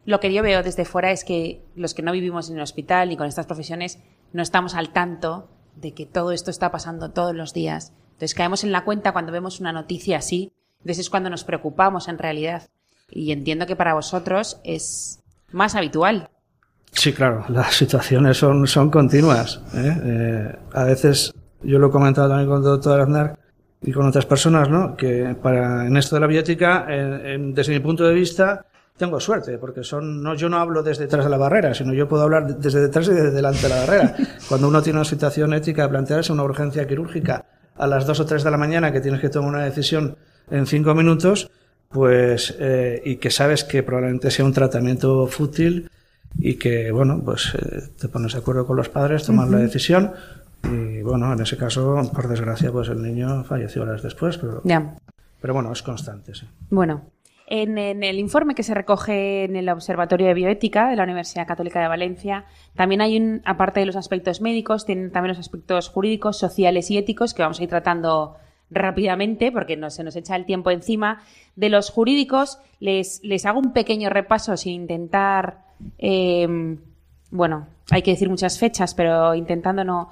[0.05, 3.13] lo que yo veo desde fuera es que los que no vivimos en el hospital
[3.13, 3.99] y con estas profesiones
[4.33, 7.93] no estamos al tanto de que todo esto está pasando todos los días.
[8.13, 12.09] Entonces caemos en la cuenta cuando vemos una noticia así, entonces es cuando nos preocupamos
[12.09, 12.69] en realidad.
[13.11, 15.21] Y entiendo que para vosotros es
[15.53, 16.31] más habitual.
[16.93, 19.63] Sí, claro, las situaciones son, son continuas.
[19.75, 19.97] ¿eh?
[20.03, 23.39] Eh, a veces, yo lo he comentado también con el doctor Aznar
[23.83, 24.97] y con otras personas, ¿no?
[24.97, 28.67] que para, en esto de la biótica, desde mi punto de vista,
[29.01, 32.07] tengo suerte, porque son, no, yo no hablo desde detrás de la barrera, sino yo
[32.07, 34.15] puedo hablar desde detrás y desde delante de la barrera.
[34.49, 38.27] Cuando uno tiene una situación ética de plantearse una urgencia quirúrgica a las dos o
[38.27, 40.19] tres de la mañana que tienes que tomar una decisión
[40.51, 41.51] en cinco minutos,
[41.89, 45.91] pues eh, y que sabes que probablemente sea un tratamiento fútil
[46.39, 49.55] y que bueno pues eh, te pones de acuerdo con los padres tomas uh -huh.
[49.55, 50.13] la decisión
[50.63, 54.95] y bueno en ese caso por desgracia pues el niño falleció horas después pero yeah.
[55.41, 57.11] pero bueno es constante sí bueno
[57.51, 61.81] en, el informe que se recoge en el Observatorio de Bioética de la Universidad Católica
[61.81, 62.45] de Valencia,
[62.77, 66.97] también hay un, aparte de los aspectos médicos, tienen también los aspectos jurídicos, sociales y
[66.97, 68.37] éticos que vamos a ir tratando
[68.71, 71.23] rápidamente, porque no se nos echa el tiempo encima.
[71.57, 75.65] De los jurídicos, les, les hago un pequeño repaso sin intentar,
[75.99, 76.77] eh,
[77.33, 80.11] bueno, hay que decir muchas fechas, pero intentando no,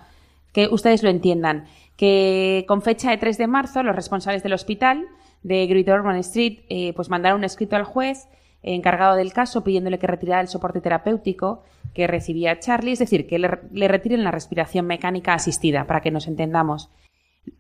[0.53, 1.67] que ustedes lo entiendan.
[1.97, 5.07] Que con fecha de 3 de marzo, los responsables del hospital
[5.43, 8.29] de Great Ormond Street, eh, pues mandaron un escrito al juez
[8.63, 11.63] encargado del caso pidiéndole que retirara el soporte terapéutico
[11.95, 16.11] que recibía Charlie, es decir, que le, le retiren la respiración mecánica asistida, para que
[16.11, 16.91] nos entendamos.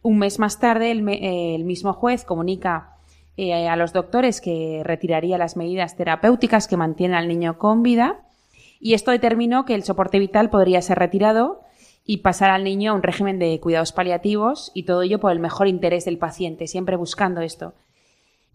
[0.02, 2.98] Un mes más tarde, el, eh, el mismo juez comunica
[3.40, 8.20] eh, a los doctores que retiraría las medidas terapéuticas que mantienen al niño con vida
[8.80, 11.60] y esto determinó que el soporte vital podría ser retirado
[12.10, 15.40] y pasar al niño a un régimen de cuidados paliativos y todo ello por el
[15.40, 17.74] mejor interés del paciente, siempre buscando esto.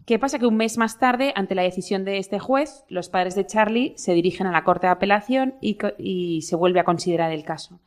[0.06, 0.40] ¿Qué pasa?
[0.40, 3.94] Que un mes más tarde, ante la decisión de este juez, los padres de Charlie
[3.96, 7.78] se dirigen a la Corte de Apelación y, se vuelve a considerar el caso.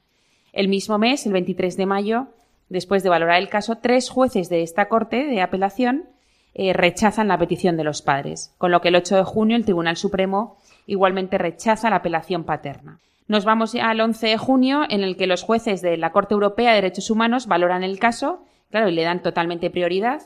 [0.54, 2.28] El mismo mes, el 23 de mayo,
[2.70, 6.06] después de valorar el caso, tres jueces de esta Corte de apelación
[6.54, 9.66] eh, rechazan la petición de los padres, con lo que el 8 de junio el
[9.66, 13.02] Tribunal Supremo igualmente rechaza la apelación paterna.
[13.28, 16.70] Nos vamos al 11 de junio, en el que los jueces de la Corte Europea
[16.70, 20.22] de Derechos Humanos valoran el caso, claro, y le dan totalmente prioridad,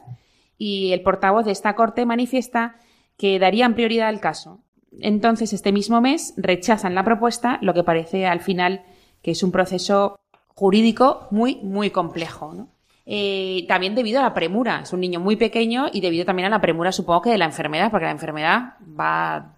[0.58, 2.76] y el portavoz de esta Corte manifiesta
[3.18, 4.64] que darían prioridad al caso.
[5.00, 8.84] Entonces, este mismo mes rechazan la propuesta, lo que parece al final
[9.22, 10.20] que es un proceso
[10.56, 12.68] jurídico muy, muy complejo.
[13.06, 14.82] Eh, también debido a la premura.
[14.82, 17.46] Es un niño muy pequeño y debido también a la premura, supongo que de la
[17.46, 19.56] enfermedad, porque la enfermedad va,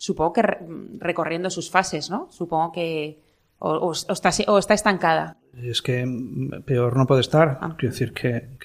[0.00, 0.42] supongo que
[0.98, 2.28] recorriendo sus fases, ¿no?
[2.30, 3.20] Supongo que
[3.58, 5.36] o, está, o está estancada.
[5.62, 6.06] Es que
[6.64, 7.58] peor no puede estar.
[7.60, 7.74] Ah.
[7.78, 8.56] Quiero decir que,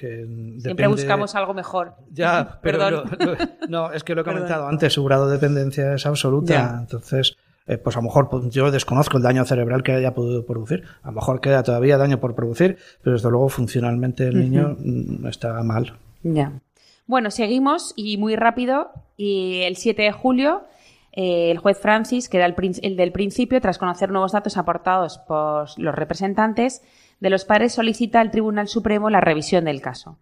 [0.60, 1.96] Siempre buscamos algo mejor.
[2.10, 3.50] Ya, pero Perdón.
[3.68, 6.78] no, es que lo he comentado antes, su grado de dependencia es absoluta.
[6.80, 7.36] Entonces,
[7.68, 10.86] eh, pues a lo mejor pues, yo desconozco el daño cerebral que haya podido producir.
[11.04, 15.28] A lo mejor queda todavía daño por producir, pero desde luego funcionalmente el niño mm,
[15.28, 15.98] está mal.
[16.24, 16.62] Ya.
[17.08, 18.92] Bueno, seguimos y muy rápido.
[19.18, 20.64] Y el 7 de julio
[21.16, 25.68] eh, el juez Francis, que era el, del principio, tras conocer nuevos datos aportados por
[25.80, 26.82] los representantes
[27.22, 30.18] de los padres, solicita al Tribunal Supremo la revisión del caso.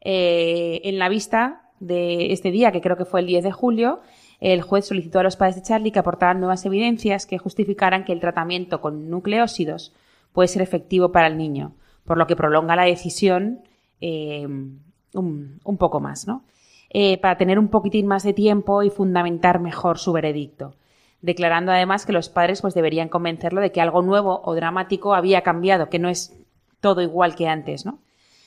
[0.00, 4.00] Eh, en la vista de este día, que creo que fue el 10 de julio,
[4.40, 8.12] el juez solicitó a los padres de Charlie que aportaran nuevas evidencias que justificaran que
[8.12, 9.92] el tratamiento con nucleósidos
[10.32, 11.74] puede ser efectivo para el niño,
[12.04, 13.62] por lo que prolonga la decisión
[14.00, 16.44] eh, un, un, poco más, ¿no?
[16.90, 20.74] Eh, para tener un poquitín más de tiempo y fundamentar mejor su veredicto,
[21.20, 25.42] declarando además que los padres pues deberían convencerlo de que algo nuevo o dramático había
[25.42, 26.34] cambiado, que no es
[26.80, 27.98] todo igual que antes, ¿no?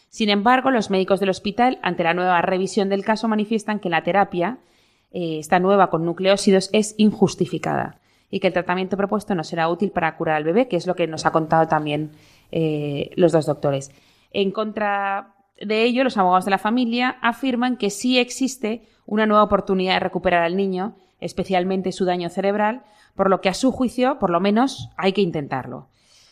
[0.09, 4.03] Sin embargo, los médicos del hospital, ante la nueva revisión del caso, manifiestan que la
[4.03, 4.57] terapia,
[5.11, 7.99] eh, esta nueva con nucleósidos, es injustificada
[8.29, 10.95] y que el tratamiento propuesto no será útil para curar al bebé, que es lo
[10.95, 12.11] que nos ha contado también
[12.51, 13.91] eh, los dos doctores.
[14.31, 19.43] En contra de ello, los abogados de la familia afirman que sí existe una nueva
[19.43, 22.83] oportunidad de recuperar al niño, especialmente su daño cerebral,
[23.15, 25.87] por lo que a su juicio, por lo menos, hay que intentarlo.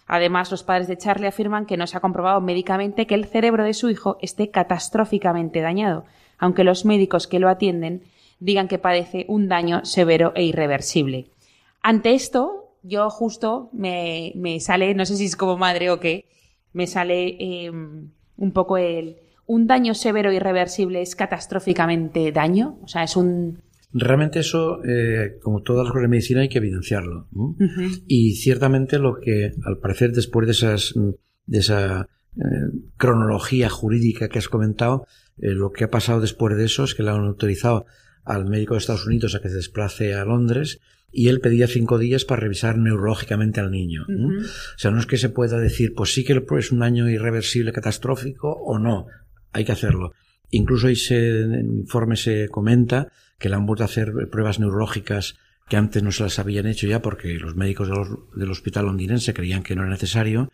[0.08, 3.64] Además, los padres de Charlie afirman que no se ha comprobado médicamente que el cerebro
[3.64, 6.06] de su hijo esté catastróficamente dañado,
[6.40, 8.04] aunque los médicos que lo atienden
[8.40, 11.28] digan que padece un daño severo e irreversible.
[11.84, 16.26] Ante esto, yo justo me, sale, no sé si es como madre o qué,
[16.74, 22.88] me sale em, un poco el un daño severo e irreversible es catastróficamente daño, o
[22.88, 27.28] sea, es un Realmente eso, eh, como todas las cosas de medicina, hay que evidenciarlo.
[28.06, 30.94] Y ciertamente lo que, al parecer, después de esas
[31.48, 32.42] de esa eh,
[32.98, 35.08] cronología jurídica que has comentado,
[35.40, 37.88] eh, lo que ha pasado después de eso es que le han autorizado
[38.24, 40.80] al médico de Estados Unidos a que se desplace a Londres
[41.12, 44.06] y él pedía cinco días para revisar neurológicamente al niño.
[44.08, 47.72] O sea, no es que se pueda decir, pues sí que es un daño irreversible,
[47.72, 49.08] catastrófico o no.
[49.52, 50.14] Hay que hacerlo.
[50.52, 54.60] Incluso ahí se, en el informe se comenta que le han vuelto a hacer pruebas
[54.60, 55.36] neurológicas
[55.68, 57.90] que antes no se las habían hecho ya porque los médicos
[58.36, 60.52] del hospital londinense creían que no era necesario,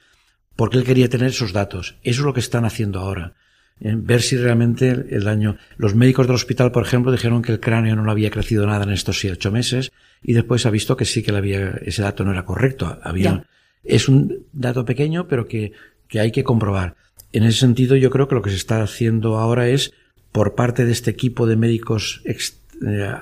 [0.57, 1.97] porque él quería tener esos datos.
[2.03, 3.35] Eso es lo que están haciendo ahora
[3.79, 5.57] ver si realmente el daño.
[5.77, 8.83] Los médicos del hospital, por ejemplo, dijeron que el cráneo no le había crecido nada
[8.83, 9.91] en estos ocho meses
[10.27, 12.97] y después se ha visto que sí que le había, ese dato no era correcto.
[13.03, 13.45] Había,
[13.83, 15.71] es un dato pequeño, pero que,
[16.07, 16.95] que hay que comprobar.
[17.31, 19.93] En ese sentido, yo creo que lo que se está haciendo ahora es,
[20.31, 23.13] por parte de este equipo de médicos eh,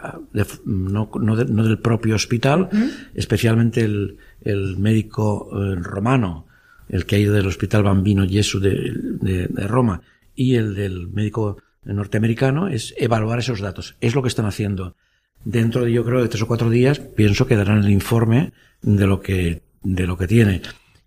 [0.65, 2.69] no, no, del propio hospital,
[3.13, 6.47] especialmente el, el médico eh, romano,
[6.87, 10.01] el que ha ido del Hospital Bambino Gesù de, de, de Roma,
[10.35, 13.95] y el del médico norteamericano es evaluar esos datos.
[13.99, 14.95] Es lo que están haciendo.
[15.45, 19.07] Dentro de, yo creo, de tres o cuatro días, pienso que darán el informe de
[19.07, 20.61] lo que, de lo que tiene.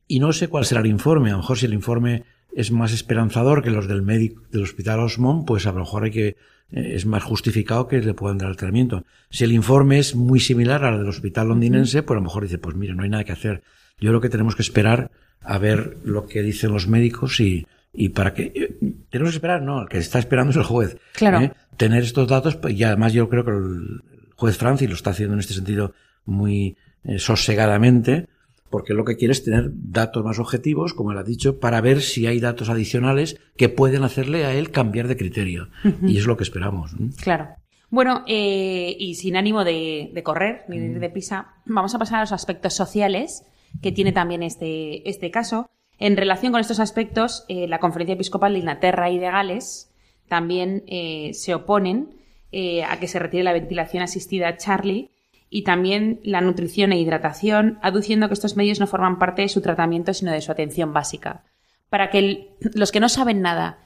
[0.07, 1.31] Y no sé cuál será el informe.
[1.31, 5.01] A lo mejor si el informe es más esperanzador que los del médico del hospital
[5.01, 6.37] Osmond, pues a lo mejor hay que, eh,
[6.71, 9.05] es más justificado que le puedan dar el tratamiento.
[9.31, 12.59] Si el informe es muy similar al del hospital londinense, pues a lo mejor dice,
[12.59, 13.63] pues mira, no hay nada que hacer.
[13.99, 18.11] Yo creo que tenemos que esperar a ver lo que dicen los médicos y, y
[18.11, 18.79] para que eh,
[19.11, 20.99] tenemos que esperar, no, el que está esperando es el juez.
[21.13, 21.41] Claro.
[21.41, 21.53] ¿eh?
[21.77, 24.03] Tener estos datos, pues, y además yo creo que el
[24.37, 25.93] juez Francis lo está haciendo en este sentido
[26.25, 28.29] muy eh, sosegadamente,
[28.71, 32.03] porque lo que quiere es tener datos más objetivos, como él ha dicho, para ver
[32.03, 35.69] si hay datos adicionales que pueden hacerle a él cambiar de criterio.
[36.03, 36.93] Y es lo que esperamos.
[37.23, 37.49] Claro.
[37.91, 42.23] Bueno, y sin ánimo de, correr ni de ir de pisa, vamos a pasar a
[42.23, 43.45] los aspectos sociales
[43.81, 45.71] que tiene también este, este caso.
[45.99, 49.91] En relación con estos aspectos, eh, la Conferencia Episcopal de Inglaterra y de Gales
[50.29, 52.17] también eh, se oponen
[52.53, 55.11] eh, a que se retire la ventilación asistida a Charlie
[55.51, 59.61] y también la nutrición e hidratación, aduciendo que estos medios no forman parte de su
[59.61, 61.45] tratamiento sino de su atención básica.
[61.89, 63.79] para que los que no saben nada,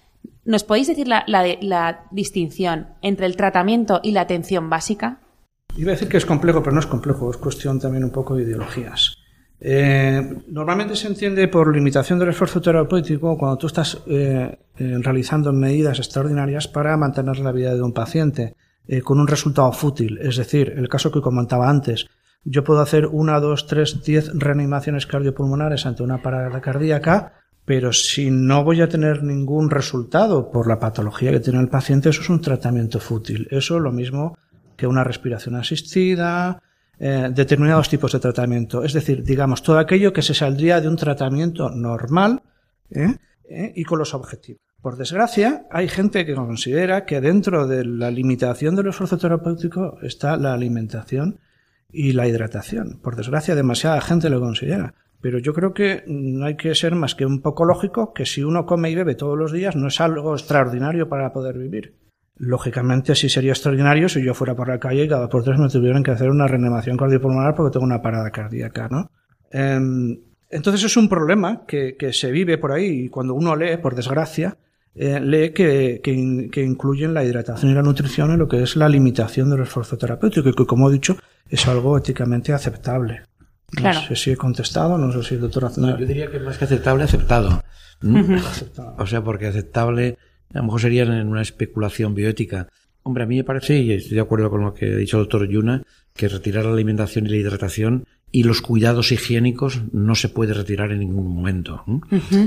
[0.44, 5.20] ¿nos podéis decir la, la, distinción entre el tratamiento y la atención básica?
[5.77, 8.35] Iba a decir que es complejo, pero no es complejo, es cuestión también un poco
[8.35, 9.19] de ideologías.
[9.62, 15.53] Eh, normalmente se entiende por limitación del esfuerzo terapéutico cuando tú estás eh, eh, realizando
[15.53, 18.57] medidas extraordinarias para mantener la vida de un paciente
[19.05, 20.18] con un resultado fútil.
[20.20, 22.09] Es decir, el caso que comentaba antes,
[22.42, 28.33] yo puedo hacer una, dos, tres, diez reanimaciones cardiopulmonares ante una parada cardíaca, pero si
[28.33, 32.31] no voy a tener ningún resultado por la patología que tiene el paciente, eso es
[32.31, 33.46] un tratamiento fútil.
[33.53, 34.37] Eso es lo mismo
[34.77, 36.61] que una respiración asistida,
[37.02, 38.84] eh, determinados tipos de tratamiento.
[38.84, 42.42] Es decir, digamos, todo aquello que se saldría de un tratamiento normal
[42.90, 43.16] ¿eh?
[43.48, 43.72] ¿Eh?
[43.74, 44.60] y con los objetivos.
[44.82, 50.36] Por desgracia, hay gente que considera que dentro de la limitación del esfuerzo terapéutico está
[50.36, 51.40] la alimentación
[51.90, 53.00] y la hidratación.
[53.02, 54.92] Por desgracia, demasiada gente lo considera.
[55.22, 58.42] Pero yo creo que no hay que ser más que un poco lógico que si
[58.42, 61.94] uno come y bebe todos los días no es algo extraordinario para poder vivir.
[62.42, 65.68] Lógicamente sí sería extraordinario si yo fuera por la calle y cada por tres me
[65.68, 69.11] tuvieran que hacer una reanimación cardiopulmonar porque tengo una parada cardíaca, ¿no?
[69.50, 73.94] Em, entonces es un problema que, se vive por ahí y cuando uno lee, por
[73.94, 74.57] desgracia,
[74.94, 78.88] eh, lee que, que, incluyen la hidratación y la nutrición en lo que es la
[78.88, 81.18] limitación del esfuerzo terapéutico y que, como he dicho,
[81.50, 83.20] es algo éticamente aceptable.
[83.83, 85.70] No sé si he contestado, no sé si el doctor...
[85.76, 87.62] No, yo diría que más que aceptable, aceptado.
[88.96, 90.16] O sea, porque aceptable
[90.52, 92.68] a lo mejor sería en una especulación bioética.
[93.02, 95.24] Hombre, a mí me parece, y estoy de acuerdo con lo que ha dicho el
[95.24, 95.82] doctor Yuna,
[96.14, 100.92] que retirar la alimentación y la hidratación y los cuidados higiénicos no se puede retirar
[100.92, 101.84] en ningún momento.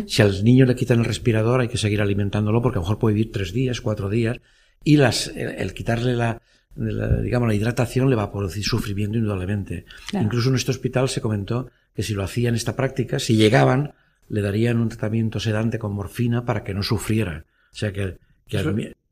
[0.06, 3.00] Si al niño le quitan el respirador hay que seguir alimentándolo porque a lo mejor
[3.00, 4.40] puede vivir tres días, cuatro días
[4.84, 6.42] y las, el, quitarle la,
[6.76, 9.86] digamos, la hidratación le va a producir sufrimiento indudablemente.
[10.14, 13.94] Incluso en este hospital se comentó que si lo hacían esta práctica, si llegaban,
[14.30, 17.46] le darían un tratamiento sedante con morfina para que no sufriera.
[17.74, 18.20] O sea que,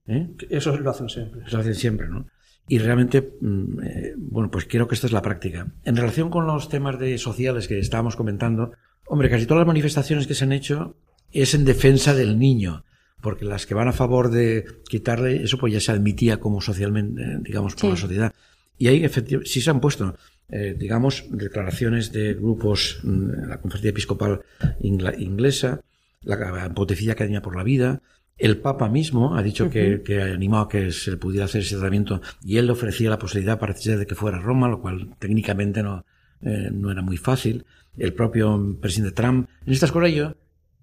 [0.07, 0.30] ¿eh?
[0.49, 1.41] eso, lo hacen siempre.
[1.51, 2.28] Lo hacen siempre, ¿no?
[2.68, 5.74] Y realmente, mm, eh, bueno, pues creo que esta es la práctica.
[5.84, 8.72] En relación con los temas de sociales que estábamos comentando,
[9.07, 10.95] hombre, casi todas las manifestaciones que se han hecho
[11.32, 12.86] es en defensa del niño,
[13.20, 17.22] porque las que van a favor de quitarle, eso pues ya se admitía como socialmente,
[17.22, 18.34] eh, digamos, por la sociedad.
[18.78, 20.16] Y ahí efectivamente sí se han puesto,
[20.49, 24.41] digamos, declaraciones de grupos, mm, la Conferencia Episcopal
[24.82, 25.82] Inglesa,
[26.24, 28.01] la Pontificia Academia por la Vida,
[28.41, 32.21] el Papa mismo ha dicho que, que animó a que se pudiera hacer ese tratamiento
[32.43, 35.83] y él le ofrecía la posibilidad, parece de que fuera a Roma, lo cual técnicamente
[35.83, 36.05] no,
[36.41, 37.65] eh, no era muy fácil.
[37.97, 39.47] El propio presidente Trump.
[39.65, 40.33] En estas cosas yo,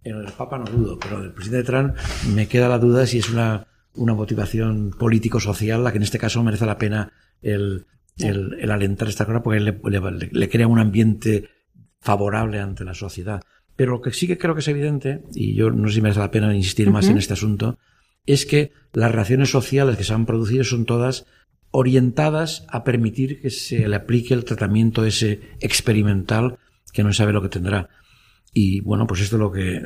[0.04, 1.94] en el Papa no dudo, pero el presidente Trump
[2.32, 6.44] me queda la duda si es una, una motivación político-social la que en este caso
[6.44, 7.10] merece la pena
[7.42, 7.86] el,
[8.18, 11.48] el, el alentar esta cosa porque le, le, le crea un ambiente
[12.00, 13.42] favorable ante la sociedad.
[13.78, 16.18] Pero lo que sí que creo que es evidente, y yo no sé si merece
[16.18, 17.78] la pena insistir más en este asunto,
[18.26, 21.26] es que las relaciones sociales que se han producido son todas
[21.70, 26.58] orientadas a permitir que se le aplique el tratamiento ese experimental
[26.92, 27.88] que no sabe lo que tendrá.
[28.52, 29.80] Y bueno, pues esto es lo que.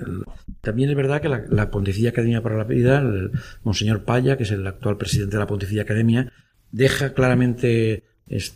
[0.63, 3.33] También es verdad que la, la Pontificia Academia para la Vida, el
[3.63, 6.33] Monseñor Paya, que es el actual presidente de la Pontificia Academia,
[6.71, 8.05] deja claramente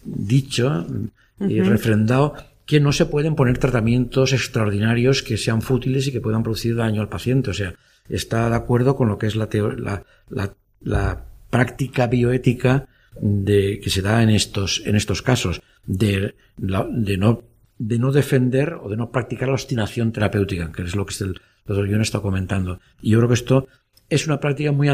[0.02, 0.86] dicho
[1.40, 2.32] y refrendado
[2.66, 7.00] que no se pueden poner tratamientos extraordinarios que sean fútiles y que puedan producir daño
[7.00, 7.50] al paciente.
[7.50, 7.74] O sea,
[8.08, 9.48] está de acuerdo con lo que es la,
[9.78, 12.88] la, la, la práctica bioética
[13.20, 17.42] de, que se da en estos, en estos casos, de, de, no,
[17.78, 21.40] de no defender o de no practicar la obstinación terapéutica, que es lo que el
[21.64, 22.80] doctor Guión está comentando.
[23.00, 23.68] Y yo creo que esto
[24.08, 24.88] es una práctica muy,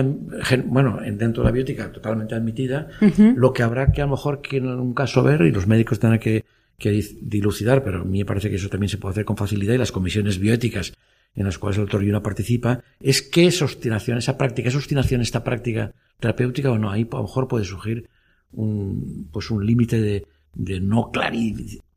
[0.67, 2.89] bueno, dentro de la biótica totalmente admitida,
[3.35, 5.99] lo que habrá que a lo mejor que en un caso ver, y los médicos
[5.99, 6.45] tendrán que
[6.83, 9.75] que dilucidar, pero a mí me parece que eso también se puede hacer con facilidad
[9.75, 10.93] y las comisiones bioéticas
[11.35, 15.21] en las cuales el doctor Yuna participa, es qué es obstinación, esa práctica, es obstinación
[15.21, 16.91] esta práctica terapéutica o no.
[16.91, 18.09] Ahí a lo mejor puede surgir
[18.53, 21.11] un, pues un límite de, de no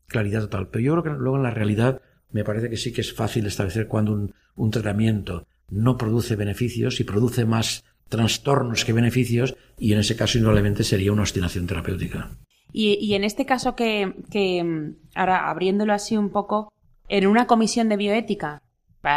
[0.08, 0.70] claridad total.
[0.70, 3.46] Pero yo creo que luego en la realidad me parece que sí que es fácil
[3.46, 9.94] establecer cuando un, un tratamiento no produce beneficios y produce más trastornos que beneficios y
[9.94, 12.38] en ese caso indudablemente sería una obstinación terapéutica.
[12.78, 16.74] Y, en este caso que, mm, ahora abriéndolo así un poco,
[17.08, 18.62] en una comisión de bioética,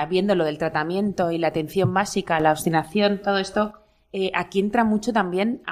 [0.09, 3.73] viendo lo del tratamiento y la atención básica, la obstinación, todo esto,
[4.13, 5.63] eh, aquí entra mucho también,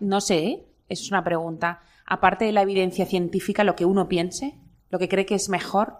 [0.00, 0.66] no sé, ¿eh?
[0.88, 4.58] es una pregunta, aparte de la evidencia científica, lo que uno piense,
[4.90, 5.94] lo que cree que es mejor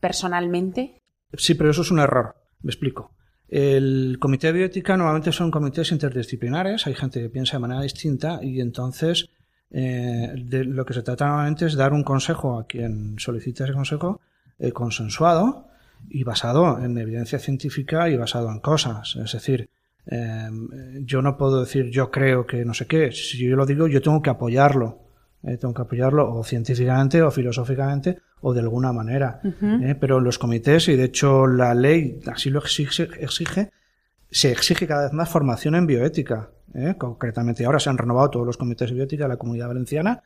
[0.00, 0.98] personalmente.
[1.34, 2.34] Sí, pero eso es un error.
[2.62, 3.12] Me explico.
[3.46, 8.40] El comité de bioética normalmente son comités interdisciplinares, hay gente que piensa de manera distinta
[8.42, 9.28] y entonces
[9.70, 13.72] eh, de lo que se trata normalmente es dar un consejo a quien solicita ese
[13.72, 14.20] consejo
[14.58, 15.68] eh, consensuado
[16.08, 19.16] y basado en evidencia científica y basado en cosas.
[19.16, 19.68] Es decir,
[20.06, 23.12] em, yo no puedo decir yo creo que no sé qué.
[23.12, 24.98] Si yo lo digo, yo tengo que apoyarlo.
[25.42, 29.40] Eh, tengo que apoyarlo o científicamente o filosóficamente o de alguna manera.
[29.42, 33.70] Eh, pero los comités, y de hecho la ley así lo exige, exige
[34.30, 36.50] se exige cada vez más formación en bioética.
[36.74, 36.94] ¿Eh?
[36.98, 40.22] Concretamente, ahora se han renovado todos los comités de bioética de la comunidad valenciana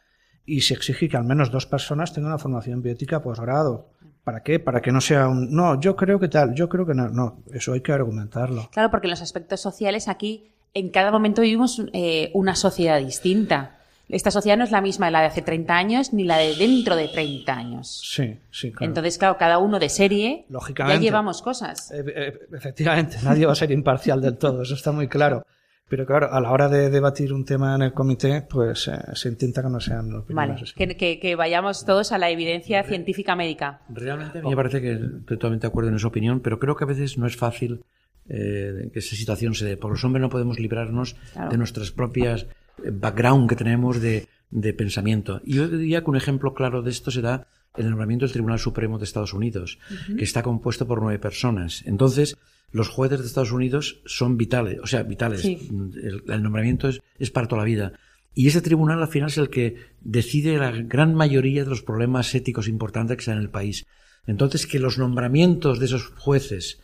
[0.47, 3.89] y se exige que al menos dos personas tengan una formación bioética posgrado.
[4.25, 4.59] ¿Para qué?
[4.59, 7.43] Para que no sea un, no, yo creo que tal, yo creo que no, no,
[7.53, 8.69] eso hay que argumentarlo.
[8.73, 13.79] Claro, porque en los aspectos sociales aquí en cada momento vivimos eh, una sociedad distinta.
[14.09, 16.55] Esta sociedad no es la misma de la de hace 30 años ni la de
[16.57, 18.03] dentro de 30 años.
[18.05, 18.91] Sí, sí, claro.
[18.91, 20.99] Entonces, claro, cada uno de serie Lógicamente.
[20.99, 21.91] ya llevamos cosas.
[21.91, 25.47] Eh, efectivamente, nadie va a ser imparcial del todo, eso está muy claro.
[25.89, 29.29] Pero claro, a la hora de debatir un tema en el comité, pues eh, se
[29.29, 30.33] intenta que no sean opiniones.
[30.35, 33.83] Vale, que, que, que, vayamos todos a la evidencia científica médica.
[33.91, 36.75] Realmente a mí me parece que estoy totalmente de acuerdo en esa opinión, pero creo
[36.75, 37.85] que a veces no es fácil
[38.29, 39.77] eh, que esa situación se dé.
[39.77, 41.51] Por los hombres no podemos librarnos Claro.
[41.51, 42.43] de nuestras propias
[42.83, 45.43] eh, background que tenemos de, de pensamiento.
[45.45, 48.33] Y yo diría que un ejemplo claro de esto se da en el nombramiento del
[48.33, 49.79] Tribunal Supremo de Estados Unidos,
[50.17, 51.83] que está compuesto por nueve personas.
[51.87, 52.39] Entonces,
[52.75, 55.43] los jueces de Estados Unidos son vitales, o sea, vitales.
[55.43, 55.69] Sí.
[55.71, 57.93] El, el nombramiento es, es para toda la vida.
[58.35, 62.35] Y ese tribunal al final es el que decide la gran mayoría de los problemas
[62.35, 63.87] éticos importantes que dan en el país.
[64.27, 66.81] Entonces, que los nombramientos de esos jueces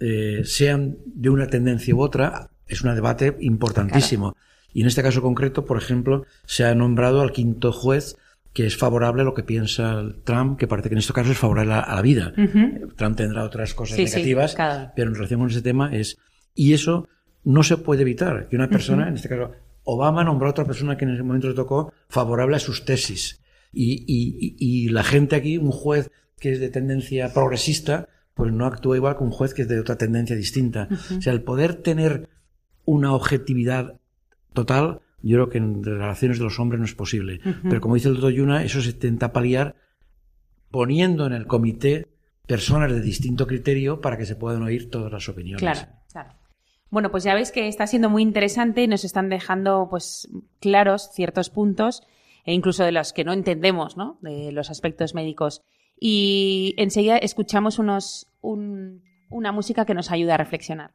[0.00, 4.36] eh, sean de una tendencia u otra es un debate importantísimo.
[4.72, 8.16] Y en este caso concreto, por ejemplo, se ha nombrado al quinto juez
[8.56, 11.36] que es favorable a lo que piensa Trump, que parece que en este caso es
[11.36, 12.32] favorable a, la vida.
[12.96, 14.92] Trump tendrá otras cosas Sí, sí, negativas, claro.
[14.96, 16.16] pero en relación con ese tema es...
[16.54, 17.06] Y eso
[17.44, 19.52] no se puede evitar, que una persona, en este caso,
[19.84, 23.42] Obama nombró a otra persona que en ese momento le tocó favorable a sus tesis.
[23.74, 28.52] Y, y- y- y la gente aquí, un juez que es de tendencia progresista, pues
[28.54, 30.88] no actúa igual que un juez que es de otra tendencia distinta.
[31.16, 32.30] O sea, el poder tener
[32.86, 34.00] una objetividad
[34.54, 37.40] total, yo creo que en relaciones de los hombres no es posible.
[37.62, 39.76] Pero como dice el doctor Yuna, eso se intenta paliar
[40.70, 42.08] poniendo en el comité
[42.46, 45.60] personas de distinto criterio para que se puedan oír todas las opiniones.
[45.60, 45.80] Claro,
[46.12, 46.32] claro.
[46.90, 50.28] Bueno, pues ya veis que está siendo muy interesante y nos están dejando pues
[50.60, 52.02] claros ciertos puntos
[52.44, 54.18] e incluso de los que no entendemos, ¿no?
[54.22, 55.62] De los aspectos médicos.
[55.98, 60.92] Y enseguida escuchamos unos, un- una música que nos ayuda a reflexionar.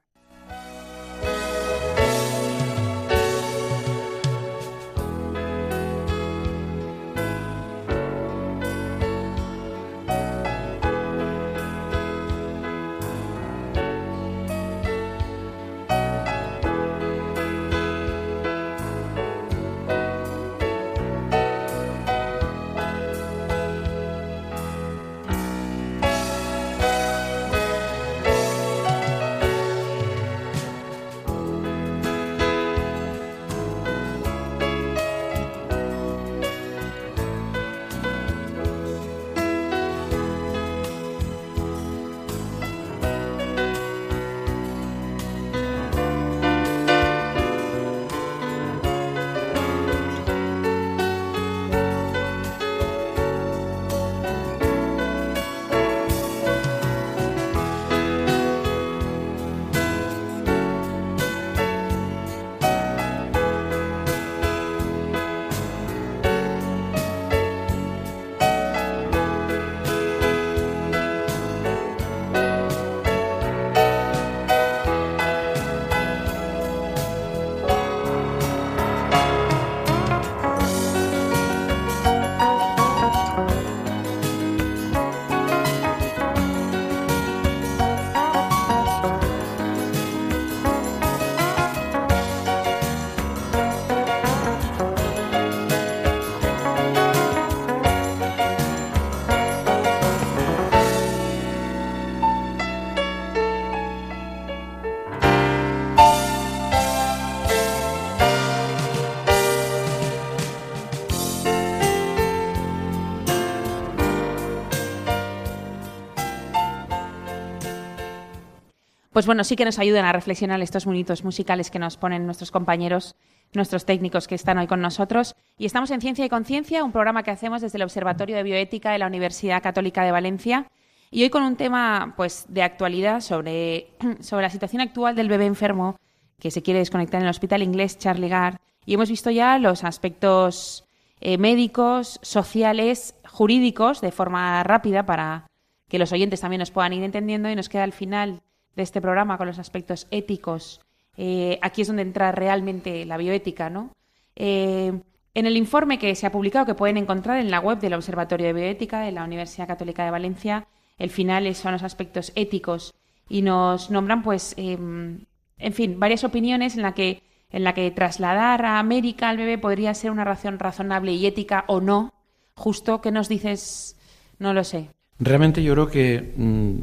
[119.22, 122.50] Pues bueno, sí que nos ayudan a reflexionar estos minutos musicales que nos ponen nuestros
[122.50, 123.14] compañeros,
[123.54, 125.36] nuestros técnicos que están hoy con nosotros.
[125.60, 128.92] Y estamos en Ciencia y Conciencia, un programa que hacemos desde el Observatorio de Bioética
[128.92, 130.72] de la Universidad Católica de Valencia.
[131.12, 133.92] Y hoy con un tema pues, de actualidad sobre,
[134.22, 135.98] sobre la situación actual del bebé enfermo
[136.40, 138.56] que se quiere desconectar en el Hospital Inglés Charlie Gard.
[138.88, 140.84] Y hemos visto ya los aspectos
[141.20, 145.46] eh, médicos, sociales, jurídicos, de forma rápida para
[145.90, 148.42] que los oyentes también nos puedan ir entendiendo y nos queda al final
[148.76, 150.82] de este programa con los aspectos éticos.
[151.18, 153.92] Eh, aquí es donde entra realmente la bioética, ¿no?
[154.36, 154.94] Eh,
[155.34, 158.48] en el informe que se ha publicado, que pueden encontrar en la web del Observatorio
[158.48, 160.68] de Bioética de la Universidad Católica de Valencia,
[160.98, 162.94] el final son los aspectos éticos
[163.30, 165.20] y nos nombran, pues, em,
[165.58, 169.58] en fin, varias opiniones en la que en la que trasladar a América al bebé
[169.58, 172.14] podría ser una razón razonable y ética o no.
[172.56, 173.98] Justo, ¿qué nos dices?
[174.40, 174.90] No lo sé.
[175.20, 176.80] Realmente yo creo que mm,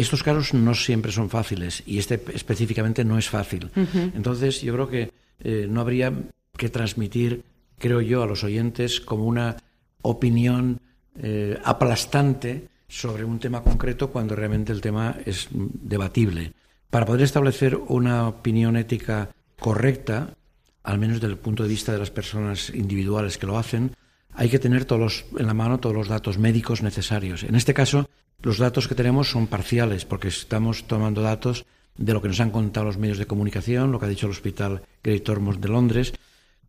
[0.00, 3.70] estos casos no siempre son fáciles y este específicamente no es fácil.
[4.14, 6.12] Entonces yo creo que eh, no habría
[6.56, 7.44] que transmitir,
[7.78, 9.56] creo yo, a los oyentes como una
[10.02, 10.80] opinión
[11.20, 16.52] eh, aplastante sobre un tema concreto cuando realmente el tema es debatible.
[16.90, 19.30] Para poder establecer una opinión ética
[19.60, 20.34] correcta,
[20.82, 23.94] al menos desde el punto de vista de las personas individuales que lo hacen,
[24.34, 27.42] hay que tener todos en la mano todos los datos médicos necesarios.
[27.42, 28.08] En este caso,
[28.42, 31.66] los datos que tenemos son parciales, porque estamos tomando datos
[31.96, 34.32] de lo que nos han contado los medios de comunicación, lo que ha dicho el
[34.32, 36.14] Hospital Great Ormond de Londres,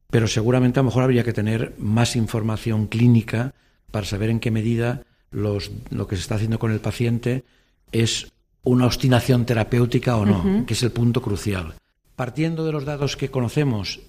[0.09, 3.53] pero seguramente a lo mejor habría que tener más información clínica
[3.91, 5.59] para saber en qué medida lo
[6.07, 7.43] que se está haciendo con el paciente
[7.91, 8.32] es
[8.63, 11.76] una obstinación terapéutica o no, que es el punto crucial.
[12.15, 14.01] Partiendo de los datos que conocemos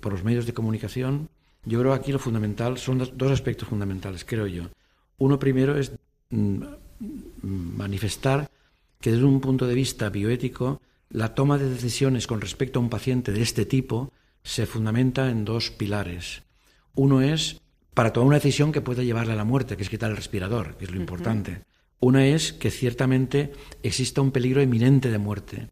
[0.00, 1.28] por los medios de comunicación,
[1.64, 4.64] yo creo que aquí lo fundamental son dos, aspectos fundamentales, creo yo.
[5.18, 5.92] Uno primero es
[7.42, 8.50] manifestar
[9.00, 12.90] que desde un punto de vista bioético, la toma de decisiones con respecto a un
[12.90, 14.12] paciente de este tipo
[14.42, 16.42] se fundamenta en dos pilares.
[16.94, 17.60] Uno es
[17.94, 20.76] para tomar una decisión que pueda llevarle a la muerte, que es quitar el respirador,
[20.76, 21.62] que es lo importante.
[21.98, 23.52] Una es que ciertamente
[23.82, 25.68] exista un peligro inminente de muerte.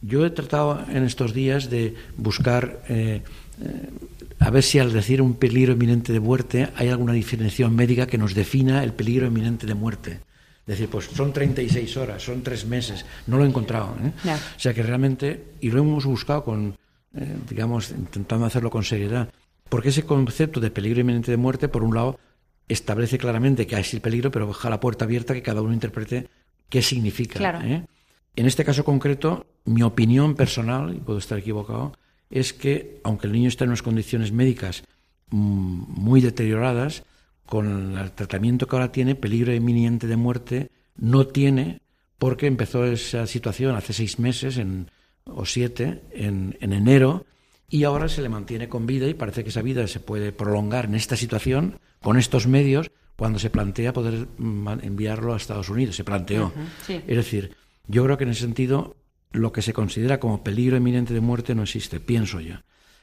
[0.00, 3.22] Yo he tratado en estos días de buscar eh,
[3.60, 3.90] eh,
[4.38, 8.18] a ver si al decir un peligro inminente de muerte hay alguna definición médica que
[8.18, 10.20] nos defina el peligro inminente de muerte.
[10.60, 13.06] Es decir, pues son 36 horas, son tres meses.
[13.26, 13.96] No lo he encontrado.
[14.02, 14.12] ¿eh?
[14.24, 16.76] O sea que realmente, y lo hemos buscado con,
[17.48, 19.30] digamos, intentando hacerlo con seriedad,
[19.70, 22.18] porque ese concepto de peligro inminente de muerte, por un lado,
[22.68, 26.28] establece claramente que hay el peligro, pero deja la puerta abierta que cada uno interprete
[26.68, 27.38] qué significa.
[27.38, 27.60] Claro.
[27.62, 31.94] En este caso concreto, mi opinión personal, y puedo estar equivocado,
[32.30, 34.82] es que aunque el niño está en unas condiciones médicas
[35.30, 37.04] mm, muy deterioradas,
[37.46, 41.80] con el tratamiento que ahora tiene, peligro inminente de muerte no tiene,
[42.18, 44.90] porque empezó esa situación hace seis meses en,
[45.24, 47.24] o siete, en, en enero,
[47.70, 50.86] y ahora se le mantiene con vida y parece que esa vida se puede prolongar
[50.86, 55.96] en esta situación, con estos medios, cuando se plantea poder mm, enviarlo a Estados Unidos.
[55.96, 56.52] Se planteó.
[56.88, 57.56] Es decir,
[57.86, 58.96] yo creo que en ese sentido
[59.32, 62.56] lo que se considera como peligro inminente de muerte no existe, pienso yo.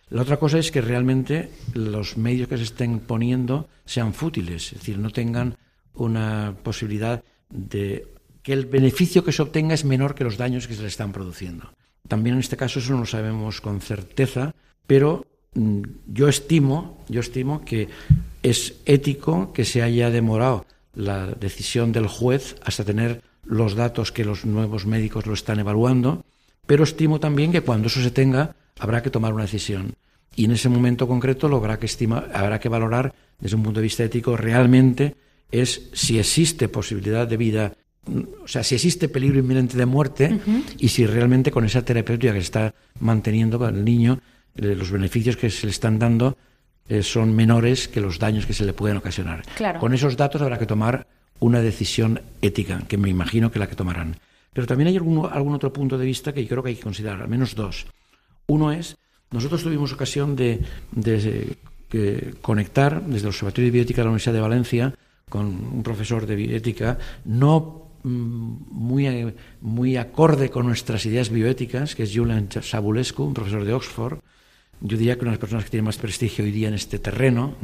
[0.09, 4.79] La otra cosa es que realmente los medios que se estén poniendo sean fútiles, es
[4.79, 5.57] decir, no tengan
[5.93, 8.07] una posibilidad de
[8.43, 11.11] que el beneficio que se obtenga es menor que los daños que se le están
[11.11, 11.73] produciendo.
[12.07, 14.53] También en este caso eso no lo sabemos con certeza,
[14.85, 17.89] pero mm, yo estimo, yo estimo que
[18.43, 24.25] es ético que se haya demorado la decisión del juez hasta tener los datos que
[24.25, 26.25] los nuevos médicos lo están evaluando,
[26.65, 29.95] pero estimo también que cuando eso se tenga habrá que tomar una decisión.
[30.35, 33.79] Y en ese momento concreto lo habrá que, estima, habrá que valorar desde un punto
[33.79, 35.15] de vista ético realmente
[35.51, 37.73] es si existe posibilidad de vida,
[38.43, 40.39] o sea, si existe peligro inminente de muerte
[40.77, 44.19] y si realmente con esa terapéutica que se está manteniendo con el niño,
[44.55, 46.37] eh, los beneficios que se le están dando
[46.87, 49.43] eh, son menores que los daños que se le pueden ocasionar.
[49.79, 51.07] Con esos datos habrá que tomar
[51.39, 54.17] una decisión ética, que me imagino que la que tomarán.
[54.53, 57.21] Pero también hay algún, algún otro punto de vista que creo que hay que considerar,
[57.21, 57.85] al menos dos.
[58.47, 58.97] Uno es,
[59.31, 60.61] nosotros tuvimos ocasión de,
[62.41, 64.93] conectar desde el Observatorio de Bioética de la Universidad de Valencia
[65.29, 72.03] con un profesor de bioética, no mm, muy, muy acorde con nuestras ideas bioéticas, que
[72.03, 74.19] es Julian Sabulescu, un profesor de Oxford.
[74.81, 76.99] Yo diría que una de las personas que tiene más prestigio hoy día en este
[76.99, 77.55] terreno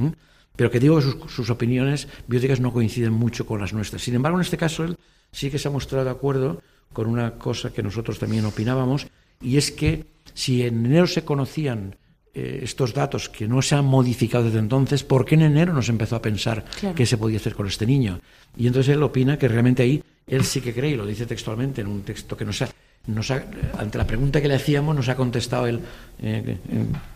[0.55, 4.01] pero que digo que sus, opiniones bióticas no coinciden mucho con las nuestras.
[4.01, 4.97] Sin embargo, en este caso, él
[5.31, 6.61] sí que se ha mostrado de acuerdo
[6.93, 9.07] con una cosa que nosotros también opinábamos,
[9.41, 11.95] y es que si en enero se conocían
[12.33, 15.89] eh, estos datos que no se han modificado desde entonces, ¿por qué en enero nos
[15.89, 18.19] empezó a pensar qué se podía hacer con este niño?
[18.55, 21.81] Y entonces él opina que realmente ahí él sí que cree, y lo dice textualmente
[21.81, 22.69] en un texto que nos ha,
[23.07, 23.43] nos ha
[23.77, 25.79] ante la pregunta que le hacíamos, nos ha contestado él
[26.21, 26.57] eh,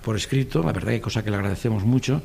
[0.04, 2.22] por escrito, la verdad que cosa que le agradecemos mucho,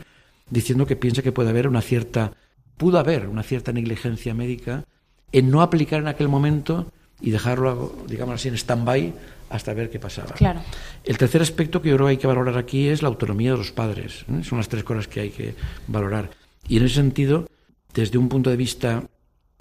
[0.50, 2.32] diciendo que piensa que puede haber una cierta,
[2.76, 4.84] pudo haber una cierta negligencia médica
[5.32, 9.14] en no aplicar en aquel momento y dejarlo, digamos así, en stand-by
[9.50, 10.32] hasta ver qué pasaba.
[10.32, 10.60] Claro.
[11.04, 13.58] El tercer aspecto que yo creo que hay que valorar aquí es la autonomía de
[13.58, 14.24] los padres.
[14.42, 15.54] Son las tres cosas que hay que
[15.86, 16.30] valorar.
[16.68, 17.48] Y en ese sentido,
[17.92, 19.04] desde un punto de vista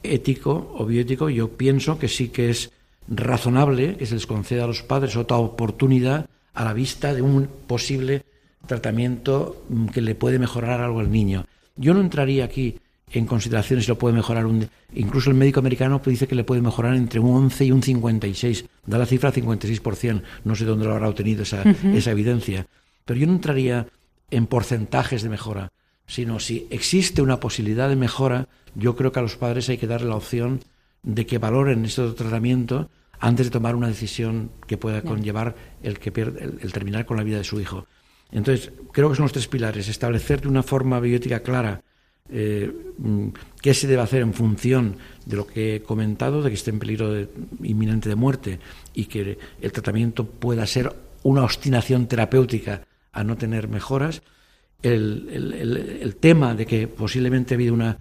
[0.03, 2.71] ético o bioético, yo pienso que sí que es
[3.07, 7.47] razonable que se les conceda a los padres otra oportunidad a la vista de un
[7.67, 8.23] posible
[8.65, 11.45] tratamiento mm, que le puede mejorar algo al niño.
[11.75, 12.79] Yo no entraría aquí
[13.11, 14.69] en consideración si lo puede mejorar un...
[14.93, 18.65] Incluso el médico americano dice que le puede mejorar entre un 11 y un 56.
[18.85, 20.21] Da la cifra 56%.
[20.43, 22.67] No sé dónde lo habrá obtenido esa, esa evidencia.
[23.05, 23.87] Pero yo no entraría
[24.29, 25.71] en porcentajes de mejora,
[26.05, 29.87] sino si existe una posibilidad de mejora, yo creo que a los padres hay que
[29.87, 30.59] darle la opción
[31.01, 32.89] de que valoren este tratamiento
[33.19, 37.37] antes de tomar una decisión que pueda conllevar el, que el terminar con la vida
[37.37, 37.85] de su hijo.
[38.31, 39.87] Entonces, creo que son los tres pilares.
[39.87, 41.81] Establecer de una forma biótica clara
[42.31, 43.27] eh, mm,
[43.61, 46.79] qué se debe hacer en función de lo que he comentado, de que esté en
[46.79, 47.27] peligro
[47.63, 48.59] inminente de muerte
[48.93, 54.21] y que el tratamiento pueda ser una obstinación terapéutica a no tener mejoras.
[54.81, 57.97] El, tema de que posiblemente ha habido una,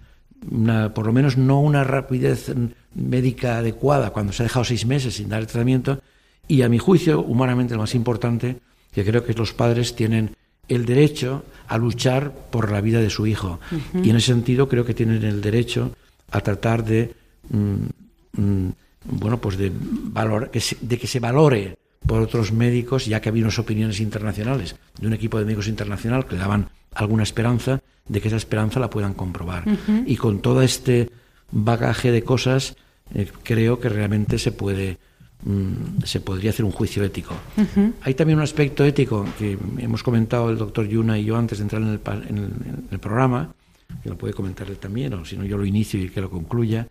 [0.49, 2.53] una, por lo menos no una rapidez
[2.95, 6.01] médica adecuada cuando se ha dejado seis meses sin dar el tratamiento
[6.47, 8.59] y a mi juicio, humanamente lo más importante,
[8.91, 10.35] que creo que los padres tienen
[10.67, 13.59] el derecho a luchar por la vida de su hijo.
[14.03, 15.95] Y en ese sentido creo que tienen el derecho
[16.31, 17.13] a tratar de,
[17.49, 18.69] mm, mm,
[19.05, 23.59] bueno, pues de, valor, de que se valore por otros médicos, ya que había unas
[23.59, 28.27] opiniones internacionales de un equipo de médicos internacional que le daban alguna esperanza de que
[28.27, 29.63] esa esperanza la puedan comprobar.
[30.05, 31.09] Y con todo este
[31.51, 32.75] bagaje de cosas,
[33.13, 34.97] eh, creo que realmente se puede
[35.41, 37.33] Mm, se podría hacer un juicio ético.
[38.01, 41.63] Hay también un aspecto ético que hemos comentado el doctor Yuna y yo antes de
[41.63, 43.53] entrar en el, programa,
[44.03, 46.29] que lo puede comentar él también, o si no yo lo inicio y que lo
[46.29, 46.87] concluya,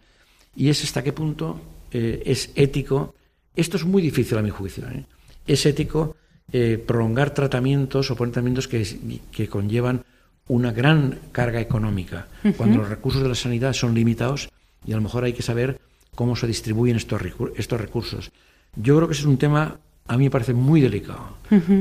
[0.57, 1.61] y es hasta qué punto
[1.93, 3.15] eh, es ético,
[3.55, 5.05] esto es muy difícil a mi juicio, ¿eh?
[5.47, 6.17] es ético
[6.51, 10.05] eh, prolongar tratamientos o poner tratamientos que, que, conllevan
[10.47, 14.49] una gran carga económica, cuando los recursos de la sanidad son limitados
[14.87, 15.79] y a lo mejor hay que saber
[16.19, 17.23] cómo se distribuyen estos,
[17.55, 18.33] estos recursos.
[18.75, 21.37] Yo creo que ese es un tema, a mí me parece muy delicado,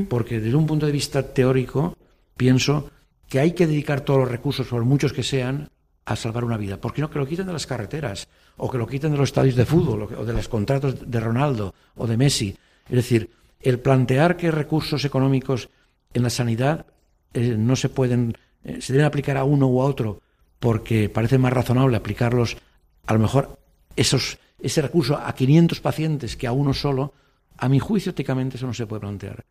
[0.08, 1.96] porque desde un punto de vista teórico
[2.36, 2.88] pienso
[3.28, 5.68] que hay que dedicar todos los recursos, por muchos que sean,
[6.04, 6.80] a salvar una vida.
[6.80, 8.28] ¿Por qué no que lo quiten de las carreteras?
[8.58, 11.74] O que lo quiten de los estadios de fútbol, o de los contratos de Ronaldo
[11.96, 12.56] o de Messi.
[12.88, 13.30] Es decir,
[13.60, 15.68] el plantear que recursos económicos
[16.14, 16.86] en la sanidad
[17.34, 20.20] eh, no se pueden, eh, se deben aplicar a uno u a otro,
[20.60, 22.56] porque parece más razonable aplicarlos
[23.04, 23.58] a lo mejor
[23.98, 27.12] esos, ese recurso a 500 pacientes que a uno solo,
[27.58, 29.44] a mi juicio éticamente eso no se puede plantear.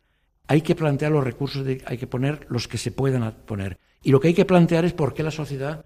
[0.47, 3.77] Hay que plantear los recursos, hay que poner los que se puedan poner.
[4.01, 5.85] Y lo que hay que plantear es por qué la sociedad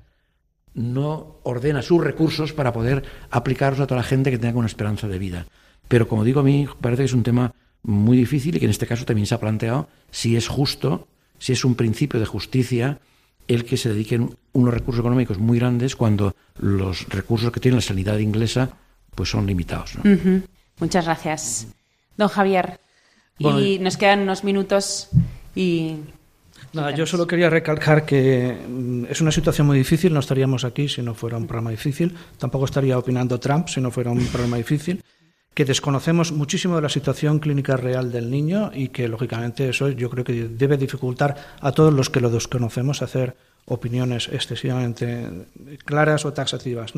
[0.76, 5.08] no ordena sus recursos para poder aplicarlos a toda la gente que tenga una esperanza
[5.08, 5.48] de vida.
[5.88, 8.72] Pero como digo, a mí parece que es un tema muy difícil y que en
[8.72, 11.08] este caso también se ha planteado si es justo,
[11.40, 13.00] si es un principio de justicia
[13.48, 17.82] el que se dediquen unos recursos económicos muy grandes cuando los recursos que tiene la
[17.82, 18.70] sanidad inglesa
[19.16, 19.98] pues son limitados.
[20.80, 21.68] Muchas gracias.
[22.18, 22.80] Don Javier,
[23.38, 25.10] y nos quedan unos minutos
[25.56, 25.98] y...
[26.74, 30.88] Nada, yo solo quería recalcar que mm, es una situación muy difícil, no estaríamos aquí
[30.88, 34.56] si no fuera un programa difícil, tampoco estaría opinando Trump si no fuera un programa
[34.56, 35.04] difícil,
[35.54, 40.10] que desconocemos muchísimo de la situación clínica real del niño y que lógicamente eso yo
[40.10, 43.36] creo que debe dificultar a todos los que lo desconocemos hacer
[43.66, 45.48] opiniones excesivamente
[45.86, 46.94] claras o taxativas.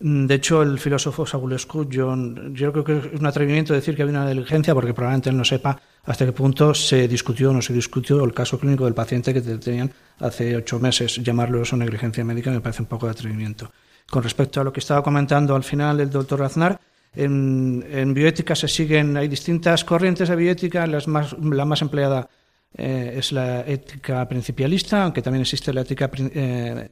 [0.00, 2.12] De hecho, el filósofo Sagulescu, yo,
[2.52, 5.44] yo creo que es un atrevimiento decir que había una diligencia porque probablemente él no
[5.44, 9.32] sepa hasta qué punto se discutió o no se discutió el caso clínico del paciente
[9.32, 11.22] que tenían hace ocho meses.
[11.22, 13.70] Llamarlo eso negligencia médica me parece un poco de atrevimiento.
[14.10, 16.80] Con respecto a lo que estaba comentando al final el doctor Raznar,
[17.14, 22.28] en, bioética se siguen, hay distintas corrientes de bioética, las más, la más empleada
[22.74, 26.88] eh, es la ética principialista, aunque también existe la ética eh,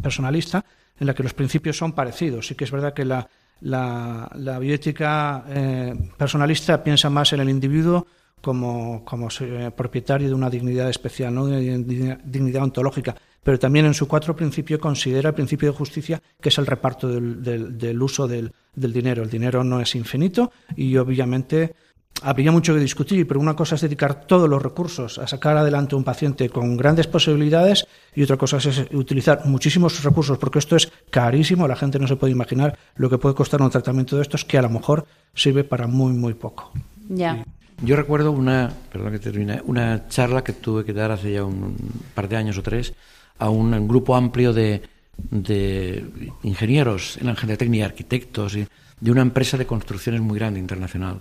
[0.00, 0.64] personalista,
[0.98, 2.46] en la que los principios son parecidos.
[2.46, 3.28] Sí que es verdad que la,
[3.60, 8.06] la, bioética eh, personalista piensa más en el individuo
[8.44, 9.28] como, como
[9.74, 11.44] propietario de una dignidad especial, ¿no?
[11.44, 16.50] una dignidad ontológica, pero también en su cuatro principio considera el principio de justicia, que
[16.50, 19.22] es el reparto del, del, del uso del, del dinero.
[19.22, 21.74] El dinero no es infinito y obviamente
[22.22, 25.96] habría mucho que discutir, pero una cosa es dedicar todos los recursos a sacar adelante
[25.96, 30.90] un paciente con grandes posibilidades y otra cosa es utilizar muchísimos recursos, porque esto es
[31.10, 34.44] carísimo, la gente no se puede imaginar lo que puede costar un tratamiento de estos
[34.44, 36.70] que a lo mejor sirve para muy, muy poco.
[37.08, 37.44] Ya.
[37.84, 41.76] Yo recuerdo una, perdón que termine, una charla que tuve que dar hace ya un
[42.14, 42.94] par de años o tres
[43.38, 44.80] a un grupo amplio de,
[45.30, 46.04] de
[46.42, 51.20] ingenieros en la ingeniería técnica arquitectos de una empresa de construcciones muy grande internacional.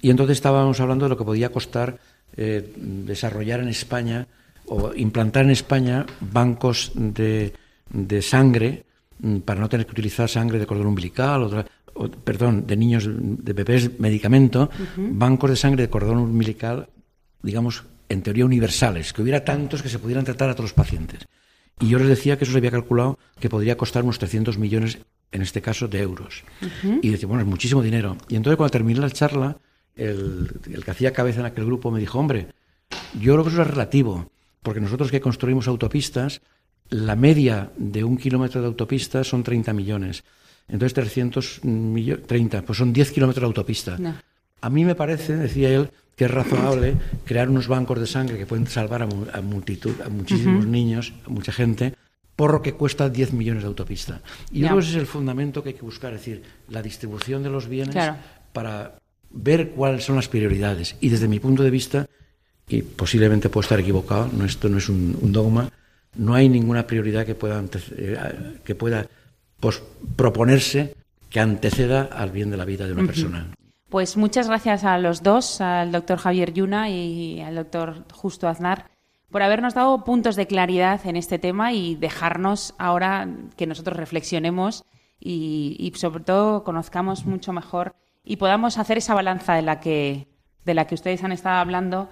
[0.00, 1.98] Y entonces estábamos hablando de lo que podía costar
[2.36, 4.26] eh, desarrollar en España
[4.66, 7.52] o implantar en España bancos de,
[7.90, 8.84] de, sangre
[9.18, 11.66] mm, para no tener que utilizar sangre de cordón umbilical,
[11.98, 16.88] o, perdón, de niños, de bebés, medicamento, bancos de sangre de cordón umbilical,
[17.42, 21.26] digamos, en teoría universales, que hubiera tantos que se pudieran tratar a todos los pacientes.
[21.80, 24.98] Y yo les decía que eso se había calculado que podría costar unos 300 millones,
[25.30, 26.42] en este caso, de euros.
[27.02, 28.16] Y decía, bueno, es muchísimo dinero.
[28.28, 29.58] Y entonces cuando terminé la charla,
[29.94, 32.48] el, el, que hacía cabeza en aquel grupo me dijo, hombre,
[33.20, 34.30] yo creo que eso es relativo,
[34.62, 36.40] porque nosotros que construimos autopistas,
[36.90, 40.24] la media de un kilómetro de autopista son 30 millones.
[40.68, 43.98] Entonces 300 millones, 30, pues son 10 kilómetros de autopista.
[44.60, 46.94] A mí me parece, decía él, que es razonable
[47.24, 51.52] crear unos bancos de sangre que pueden salvar a, multitud, a muchísimos niños, a mucha
[51.52, 51.94] gente,
[52.34, 54.20] por lo que cuesta 10 millones de autopista.
[54.52, 57.50] Y luego ese es el fundamento que hay que buscar, es decir, la distribución de
[57.50, 57.96] los bienes
[58.52, 58.98] para
[59.30, 60.96] ver cuáles son las prioridades.
[61.00, 62.06] Y desde mi punto de vista,
[62.68, 65.70] y posiblemente puedo estar equivocado, no, esto no es un, dogma,
[66.16, 67.62] no hay ninguna prioridad que pueda,
[67.96, 68.18] eh,
[68.64, 69.06] que pueda
[70.16, 70.94] proponerse
[71.30, 73.48] que anteceda al bien de la vida de una persona.
[73.88, 78.90] Pues muchas gracias a los dos, al doctor Javier Yuna y al doctor Justo Aznar,
[79.30, 84.84] por habernos dado puntos de claridad en este tema y dejarnos ahora que nosotros reflexionemos
[85.20, 87.94] y, sobre todo conozcamos mucho mejor
[88.24, 90.28] y podamos hacer esa balanza de la que,
[90.64, 92.10] de la que ustedes han estado hablando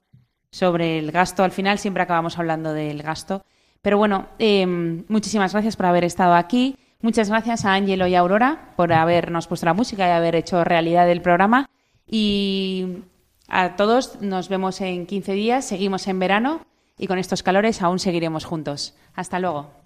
[0.50, 1.44] sobre el gasto.
[1.44, 3.44] Al final siempre acabamos hablando del gasto.
[3.82, 6.76] Pero bueno, em, muchísimas gracias por haber estado aquí.
[7.02, 10.64] Muchas gracias a Ángelo y a Aurora por habernos puesto la música y haber hecho
[10.64, 11.68] realidad el programa.
[12.06, 13.02] Y
[13.48, 16.66] a todos nos vemos en 15 días, seguimos en verano
[16.98, 18.94] y con estos calores aún seguiremos juntos.
[19.14, 19.85] Hasta luego.